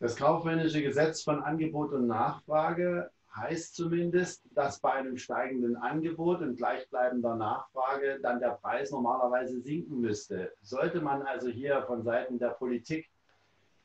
[0.00, 6.56] Das kaufmännische Gesetz von Angebot und Nachfrage heißt zumindest, dass bei einem steigenden Angebot und
[6.56, 10.52] gleichbleibender Nachfrage dann der Preis normalerweise sinken müsste.
[10.62, 13.08] Sollte man also hier von Seiten der Politik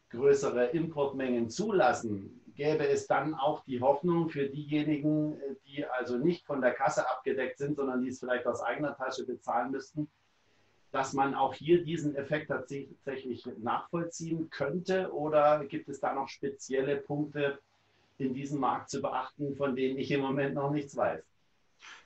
[0.09, 6.61] größere Importmengen zulassen, gäbe es dann auch die Hoffnung für diejenigen, die also nicht von
[6.61, 10.07] der Kasse abgedeckt sind, sondern die es vielleicht aus eigener Tasche bezahlen müssten,
[10.91, 15.11] dass man auch hier diesen Effekt tatsächlich nachvollziehen könnte?
[15.11, 17.57] Oder gibt es da noch spezielle Punkte
[18.17, 21.23] in diesem Markt zu beachten, von denen ich im Moment noch nichts weiß?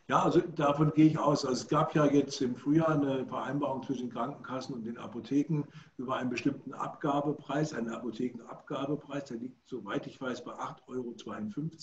[0.10, 1.44] Ja, also davon gehe ich aus.
[1.44, 5.66] Also es gab ja jetzt im Frühjahr eine Vereinbarung zwischen Krankenkassen und den Apotheken
[5.98, 9.26] über einen bestimmten Abgabepreis, einen Apothekenabgabepreis.
[9.26, 11.14] Der liegt, soweit ich weiß, bei 8,52 Euro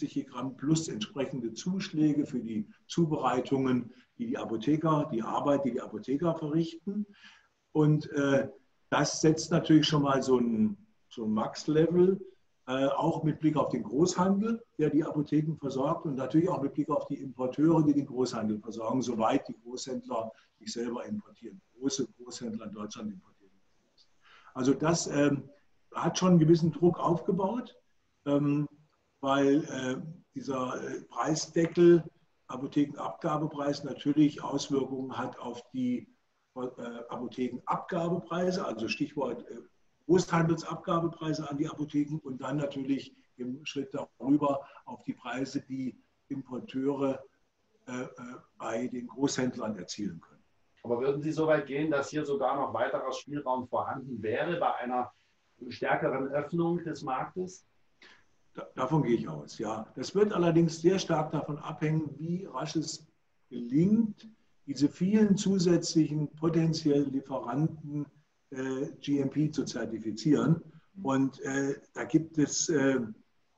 [0.06, 5.82] je Gramm plus entsprechende Zuschläge für die Zubereitungen, die die Apotheker, die Arbeit, die die
[5.82, 7.04] Apotheker verrichten.
[7.72, 8.48] Und äh,
[8.88, 10.78] das setzt natürlich schon mal so ein,
[11.10, 12.18] so ein Max-Level
[12.66, 16.72] äh, auch mit Blick auf den Großhandel, der die Apotheken versorgt und natürlich auch mit
[16.72, 21.60] Blick auf die Importeure, die den Großhandel versorgen, soweit die Großhändler sich selber importieren.
[21.78, 23.52] Große Großhändler in Deutschland importieren.
[24.54, 25.50] Also das ähm,
[25.92, 27.76] hat schon einen gewissen Druck aufgebaut,
[28.24, 28.66] ähm,
[29.20, 29.96] weil äh,
[30.34, 32.02] dieser äh, Preisdeckel,
[32.46, 36.08] Apothekenabgabepreis, natürlich Auswirkungen hat auf die
[36.56, 36.60] äh,
[37.08, 39.44] Apothekenabgabepreise, also Stichwort
[40.06, 45.98] Großhandelsabgabepreise an die Apotheken und dann natürlich im Schritt darüber auf die Preise, die
[46.28, 47.22] Importeure
[47.86, 48.08] äh, äh,
[48.56, 50.42] bei den Großhändlern erzielen können.
[50.82, 54.74] Aber würden Sie so weit gehen, dass hier sogar noch weiterer Spielraum vorhanden wäre bei
[54.74, 55.12] einer
[55.68, 57.66] stärkeren Öffnung des Marktes?
[58.74, 59.86] davon gehe ich aus, ja.
[59.96, 63.06] Das wird allerdings sehr stark davon abhängen, wie rasch es
[63.48, 64.28] gelingt,
[64.66, 68.06] diese vielen zusätzlichen potenziellen Lieferanten
[69.00, 70.62] GMP zu zertifizieren.
[71.02, 73.00] Und äh, da gibt es äh,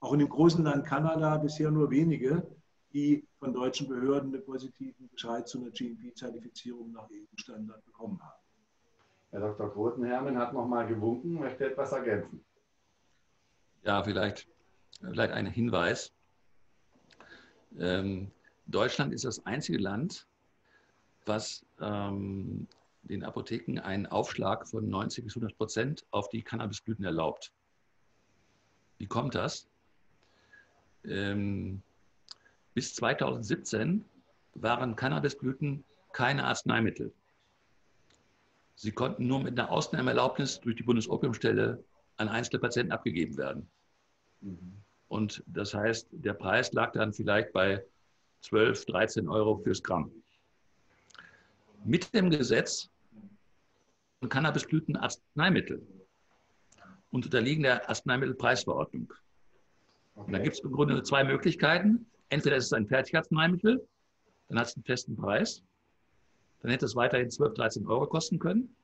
[0.01, 2.47] auch in dem großen Land Kanada bisher nur wenige,
[2.93, 8.43] die von deutschen Behörden einen positiven Bescheid zu einer GMP-Zertifizierung nach EU-Standard bekommen haben.
[9.31, 9.71] Herr Dr.
[9.71, 12.45] Grotenhermen hat noch mal gewunken, möchte etwas ergänzen.
[13.83, 14.49] Ja, vielleicht,
[15.01, 16.13] vielleicht ein Hinweis.
[17.79, 18.31] Ähm,
[18.67, 20.27] Deutschland ist das einzige Land,
[21.27, 22.67] was ähm,
[23.09, 27.53] den Apotheken einen Aufschlag von 90 bis 100 Prozent auf die Cannabisblüten erlaubt.
[28.99, 29.69] Wie kommt das?
[31.05, 31.83] Ähm,
[32.75, 34.05] bis 2017
[34.55, 37.13] waren Cannabisblüten keine Arzneimittel.
[38.75, 41.83] Sie konnten nur mit einer Ausnahmeerlaubnis durch die Bundesopiumstelle
[42.19, 43.69] an einzelne Patienten abgegeben werden.
[44.41, 44.83] Mhm.
[45.09, 47.85] Und das heißt, der Preis lag dann vielleicht bei
[48.43, 50.11] 12, 13 Euro fürs Gramm.
[51.85, 52.91] Mit dem Gesetz
[54.27, 55.87] und Cannabisblüten Arzneimittel
[57.12, 59.12] und unterliegen der Arzneimittelpreisverordnung.
[60.16, 60.27] Okay.
[60.27, 62.11] Und da gibt es im Grunde zwei Möglichkeiten.
[62.29, 63.87] Entweder ist es ein Fertigarzneimittel,
[64.49, 65.62] dann hat es einen festen Preis,
[66.61, 68.74] dann hätte es weiterhin 12, 13 Euro kosten können.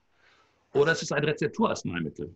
[0.74, 2.32] Oder es ist ein Rezepturarzneimittel.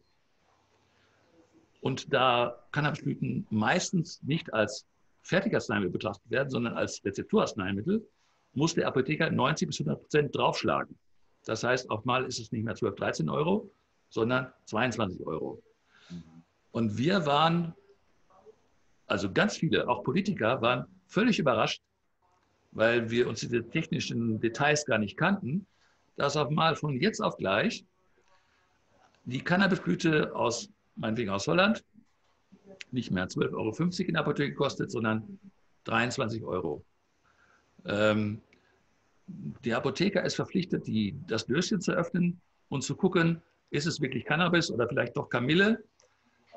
[1.80, 4.84] Und da Cannabisblüten meistens nicht als
[5.22, 8.04] Fertigarzneimittel betrachtet werden, sondern als Rezepturarzneimittel,
[8.54, 10.98] muss der Apotheker 90 bis 100 Prozent draufschlagen.
[11.47, 13.70] Das heißt, auf Mal ist es nicht mehr 12, 13 Euro,
[14.11, 15.62] sondern 22 Euro.
[16.72, 17.72] Und wir waren,
[19.07, 21.80] also ganz viele, auch Politiker, waren völlig überrascht,
[22.72, 25.66] weil wir uns diese technischen Details gar nicht kannten,
[26.16, 27.84] dass auf Mal von jetzt auf gleich
[29.24, 31.84] die Cannabisblüte aus, meinetwegen aus Holland,
[32.90, 35.38] nicht mehr 12,50 Euro in der Apotheke kostet, sondern
[35.84, 36.84] 23 Euro.
[37.84, 38.40] Ähm,
[39.27, 44.24] der Apotheker ist verpflichtet, die, das Döschen zu öffnen und zu gucken, ist es wirklich
[44.24, 45.83] Cannabis oder vielleicht doch Kamille.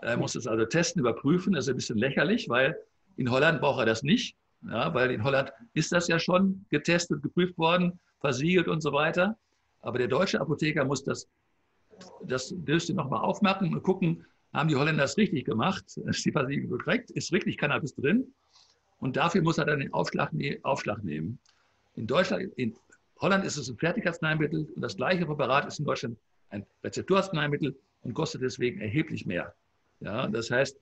[0.02, 1.54] Er muss es also testen, überprüfen.
[1.54, 2.78] Das ist ein bisschen lächerlich, weil
[3.18, 4.38] in Holland braucht er das nicht.
[4.62, 9.38] Ja, weil in Holland ist das ja schon getestet, geprüft worden, versiegelt und so weiter.
[9.82, 11.28] Aber der deutsche Apotheker muss das,
[12.24, 15.86] das Döschen nochmal aufmachen und gucken, haben die Holländer das richtig gemacht?
[16.06, 17.12] Ist die Versiegelung korrekt?
[17.12, 18.34] Ist wirklich Cannabis drin?
[19.00, 20.32] Und dafür muss er dann den Aufschlag,
[20.64, 21.40] Aufschlag nehmen.
[22.00, 22.74] In Deutschland, in
[23.20, 26.18] Holland ist es ein Fertigarzneimittel und das gleiche Präparat ist in Deutschland
[26.50, 29.54] ein Rezepturarzneimittel und kostet deswegen erheblich mehr.
[30.00, 30.80] Ja, das heißt,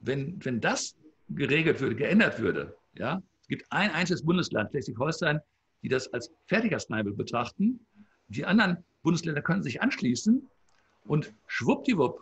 [0.00, 0.96] wenn, wenn das
[1.28, 5.38] geregelt würde, geändert würde, ja, es gibt ein einziges Bundesland, Schleswig-Holstein,
[5.84, 7.78] die das als Fertigarzneimittel betrachten.
[8.26, 10.44] Die anderen Bundesländer können sich anschließen
[11.04, 12.20] Und schwuppdiwupp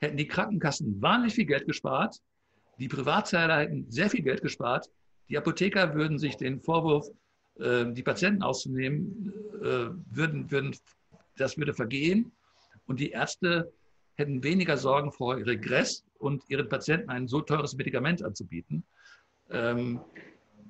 [0.00, 2.20] hätten die Krankenkassen wahnsinnig viel Geld gespart,
[2.78, 4.90] die Privatzahler hätten sehr viel Geld gespart,
[5.30, 7.06] die Apotheker würden sich den Vorwurf,
[7.92, 9.32] die Patienten auszunehmen,
[9.62, 10.76] äh, würden, würden,
[11.36, 12.32] das würde vergehen
[12.86, 13.72] und die Ärzte
[14.14, 18.84] hätten weniger Sorgen vor Regress und ihren Patienten ein so teures Medikament anzubieten.
[19.50, 20.00] Ähm,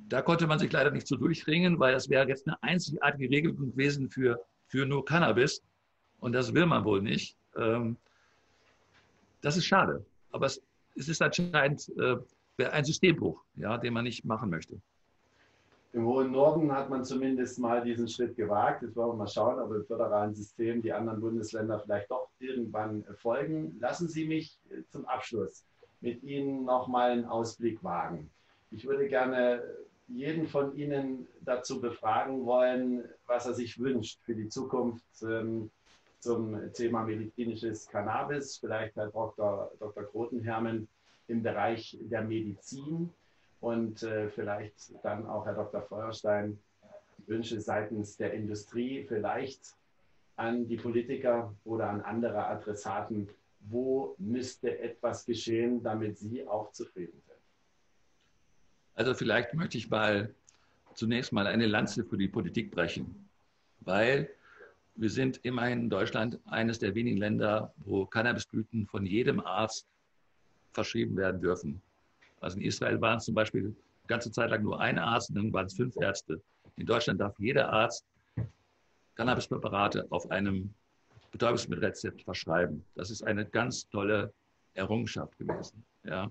[0.08, 3.70] da konnte man sich leider nicht so durchringen, weil das wäre jetzt eine einzigartige Regelung
[3.72, 5.62] gewesen für, für nur Cannabis.
[6.18, 7.36] Und das will man wohl nicht.
[7.56, 7.96] Ähm,
[9.40, 10.04] das ist schade.
[10.32, 10.62] Aber es,
[10.96, 12.16] es ist anscheinend äh,
[12.66, 14.80] ein Systembruch, ja, den man nicht machen möchte.
[15.92, 18.82] Im hohen Norden hat man zumindest mal diesen Schritt gewagt.
[18.82, 23.04] Jetzt wollen wir mal schauen, ob im föderalen System die anderen Bundesländer vielleicht doch irgendwann
[23.16, 23.76] folgen.
[23.80, 24.56] Lassen Sie mich
[24.90, 25.64] zum Abschluss
[26.00, 28.30] mit Ihnen noch mal einen Ausblick wagen.
[28.70, 29.62] Ich würde gerne
[30.06, 35.70] jeden von Ihnen dazu befragen wollen, was er sich wünscht für die Zukunft ähm,
[36.20, 38.58] zum Thema medizinisches Cannabis.
[38.58, 39.72] Vielleicht Herr Dr.
[39.80, 40.08] Dr.
[41.26, 43.12] Im Bereich der Medizin
[43.60, 45.82] und äh, vielleicht dann auch Herr Dr.
[45.82, 46.58] Feuerstein
[47.26, 49.74] Wünsche seitens der Industrie, vielleicht
[50.36, 53.28] an die Politiker oder an andere Adressaten.
[53.68, 57.36] Wo müsste etwas geschehen, damit Sie auch zufrieden sind?
[58.94, 60.34] Also vielleicht möchte ich mal
[60.94, 63.28] zunächst mal eine Lanze für die Politik brechen,
[63.80, 64.30] weil
[64.96, 69.86] wir sind immerhin in Deutschland eines der wenigen Länder, wo Cannabisblüten von jedem Arzt
[70.72, 71.80] verschrieben werden dürfen.
[72.40, 73.74] Also in Israel waren es zum Beispiel eine
[74.06, 76.40] ganze Zeit lang nur ein Arzt und dann waren es fünf Ärzte.
[76.76, 78.04] In Deutschland darf jeder Arzt
[79.14, 80.72] Cannabispräparate auf einem
[81.32, 82.84] Betäubungsmittelrezept verschreiben.
[82.94, 84.32] Das ist eine ganz tolle
[84.74, 85.84] Errungenschaft gewesen.
[86.04, 86.30] Ja.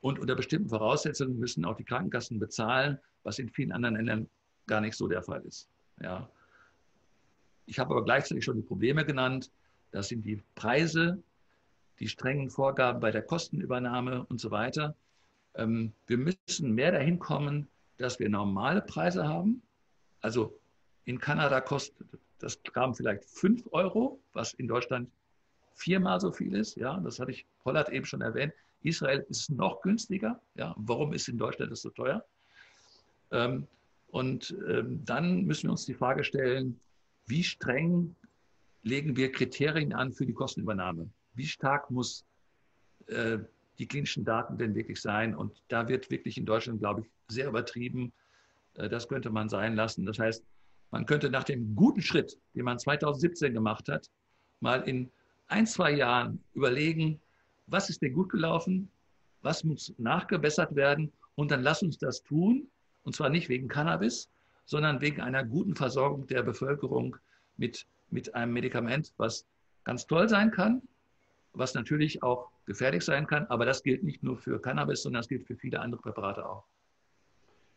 [0.00, 4.28] Und unter bestimmten Voraussetzungen müssen auch die Krankenkassen bezahlen, was in vielen anderen Ländern
[4.66, 5.68] gar nicht so der Fall ist.
[6.02, 6.28] Ja.
[7.66, 9.50] Ich habe aber gleichzeitig schon die Probleme genannt.
[9.90, 11.22] Das sind die Preise,
[11.98, 14.94] die strengen Vorgaben bei der Kostenübernahme und so weiter.
[15.58, 19.62] Ähm, wir müssen mehr dahin kommen, dass wir normale Preise haben.
[20.20, 20.58] Also
[21.04, 22.06] in Kanada kostet
[22.38, 25.10] das Gramm vielleicht 5 Euro, was in Deutschland
[25.74, 26.76] viermal so viel ist.
[26.76, 28.52] Ja, das hatte ich Pollard eben schon erwähnt.
[28.82, 30.40] Israel ist noch günstiger.
[30.54, 32.24] Ja, warum ist in Deutschland das so teuer?
[33.32, 33.66] Ähm,
[34.10, 36.80] und ähm, dann müssen wir uns die Frage stellen,
[37.26, 38.14] wie streng
[38.82, 41.10] legen wir Kriterien an für die Kostenübernahme?
[41.34, 42.24] Wie stark muss
[43.06, 43.38] äh,
[43.78, 45.34] die klinischen Daten denn wirklich sein?
[45.34, 48.12] Und da wird wirklich in Deutschland, glaube ich, sehr übertrieben.
[48.74, 50.06] Äh, das könnte man sein lassen.
[50.06, 50.44] Das heißt,
[50.90, 54.10] man könnte nach dem guten Schritt, den man 2017 gemacht hat,
[54.60, 55.10] mal in
[55.48, 57.20] ein, zwei Jahren überlegen,
[57.66, 58.90] was ist denn gut gelaufen,
[59.42, 62.68] was muss nachgebessert werden und dann lass uns das tun.
[63.04, 64.28] Und zwar nicht wegen Cannabis,
[64.64, 67.16] sondern wegen einer guten Versorgung der Bevölkerung
[67.56, 69.46] mit, mit einem Medikament, was
[69.84, 70.82] ganz toll sein kann,
[71.52, 73.46] was natürlich auch gefährlich sein kann.
[73.46, 76.64] Aber das gilt nicht nur für Cannabis, sondern das gilt für viele andere Präparate auch.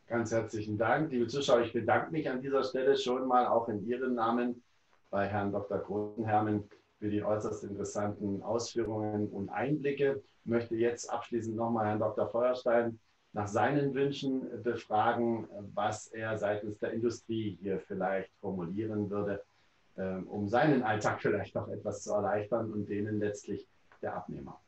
[0.08, 1.62] Ganz herzlichen Dank, liebe Zuschauer.
[1.62, 4.62] Ich bedanke mich an dieser Stelle schon mal auch in Ihrem Namen
[5.10, 5.80] bei Herrn Dr.
[5.80, 6.70] Grotenhermen
[7.00, 10.22] für die äußerst interessanten Ausführungen und Einblicke.
[10.44, 12.28] Ich möchte jetzt abschließend nochmal Herrn Dr.
[12.30, 13.00] Feuerstein
[13.34, 19.42] nach seinen Wünschen befragen, was er seitens der Industrie hier vielleicht formulieren würde,
[19.96, 23.68] um seinen Alltag vielleicht noch etwas zu erleichtern und denen letztlich
[24.02, 24.60] der Abnehmer.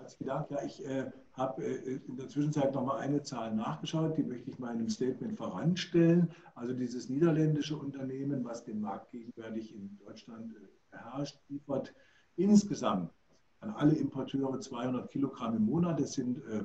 [0.00, 0.50] Herzlichen Dank.
[0.50, 4.50] Ja, ich äh, habe äh, in der Zwischenzeit noch mal eine Zahl nachgeschaut, die möchte
[4.50, 6.30] ich meinem Statement voranstellen.
[6.54, 11.92] Also dieses niederländische Unternehmen, was den Markt gegenwärtig in Deutschland äh, beherrscht, liefert
[12.36, 13.12] insgesamt
[13.60, 16.00] an alle Importeure 200 Kilogramm im Monat.
[16.00, 16.64] Das sind äh,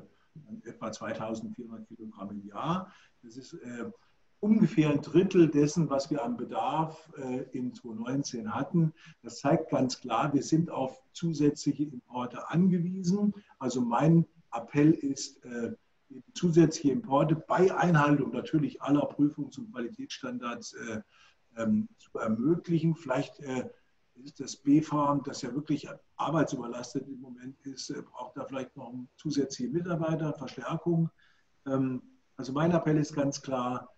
[0.69, 2.91] etwa 2400 Kilogramm im Jahr.
[3.21, 3.91] Das ist äh,
[4.45, 8.93] ungefähr ein Drittel dessen, was wir am Bedarf äh, in 2019 hatten.
[9.23, 13.33] Das zeigt ganz klar, wir sind auf zusätzliche Importe angewiesen.
[13.57, 15.73] Also mein Appell ist, äh,
[16.35, 21.01] zusätzliche Importe bei Einhaltung natürlich aller Prüfungs- und Qualitätsstandards äh,
[21.57, 22.95] ähm, zu ermöglichen.
[22.95, 23.39] Vielleicht
[24.23, 29.71] ist das B-Farm, das ja wirklich arbeitsüberlastet im Moment ist, braucht da vielleicht noch zusätzliche
[29.71, 31.09] Mitarbeiter, Verstärkung.
[31.65, 32.01] Ähm,
[32.37, 33.94] also mein Appell ist ganz klar,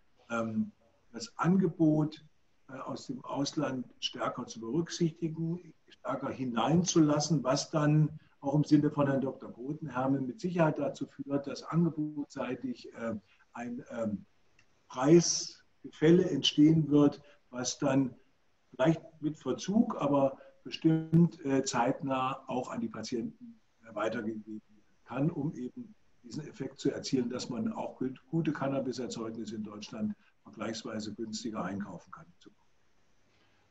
[1.12, 2.24] das Angebot
[2.70, 9.08] äh, aus dem Ausland stärker zu berücksichtigen, stärker hineinzulassen, was dann auch im Sinne von
[9.08, 9.50] Herrn Dr.
[9.50, 13.16] Botenhermen mit Sicherheit dazu führt, dass angebotsseitig äh,
[13.54, 14.26] ein ähm,
[14.88, 18.16] Preisgefälle entstehen wird, was dann
[18.72, 23.60] vielleicht mit Verzug, aber bestimmt äh, zeitnah auch an die Patienten
[23.94, 24.62] weitergegeben
[25.06, 25.96] kann, um eben
[26.28, 28.00] diesen Effekt zu erzielen, dass man auch
[28.30, 30.14] gute Cannabis-Erzeugnisse in Deutschland
[30.44, 32.26] vergleichsweise günstiger einkaufen kann.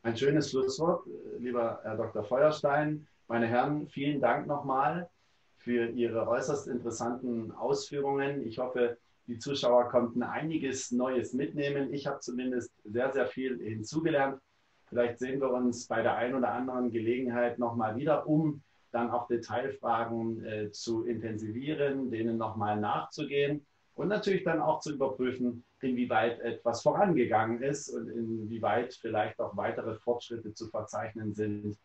[0.03, 1.07] Ein schönes Schlusswort,
[1.39, 2.23] lieber Herr Dr.
[2.23, 3.07] Feuerstein.
[3.29, 5.11] Meine Herren, vielen Dank nochmal
[5.57, 8.47] für Ihre äußerst interessanten Ausführungen.
[8.47, 11.93] Ich hoffe, die Zuschauer konnten einiges Neues mitnehmen.
[11.93, 14.41] Ich habe zumindest sehr, sehr viel hinzugelernt.
[14.85, 18.63] Vielleicht sehen wir uns bei der einen oder anderen Gelegenheit nochmal wieder, um
[18.97, 25.65] dann auch Detailfragen äh, zu intensivieren, denen nochmal nachzugehen und natürlich dann auch zu überprüfen,
[25.81, 31.77] inwieweit etwas vorangegangen ist und inwieweit vielleicht auch weitere Fortschritte zu verzeichnen sind.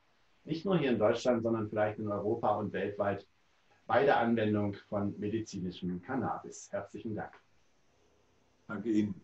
[0.46, 3.28] Nicht nur hier in Deutschland, sondern vielleicht in Europa und weltweit
[3.86, 6.72] bei der Anwendung von medizinischem Cannabis.
[6.72, 7.34] Herzlichen Dank.
[8.68, 9.22] Danke Ihnen.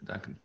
[0.00, 0.36] Danke.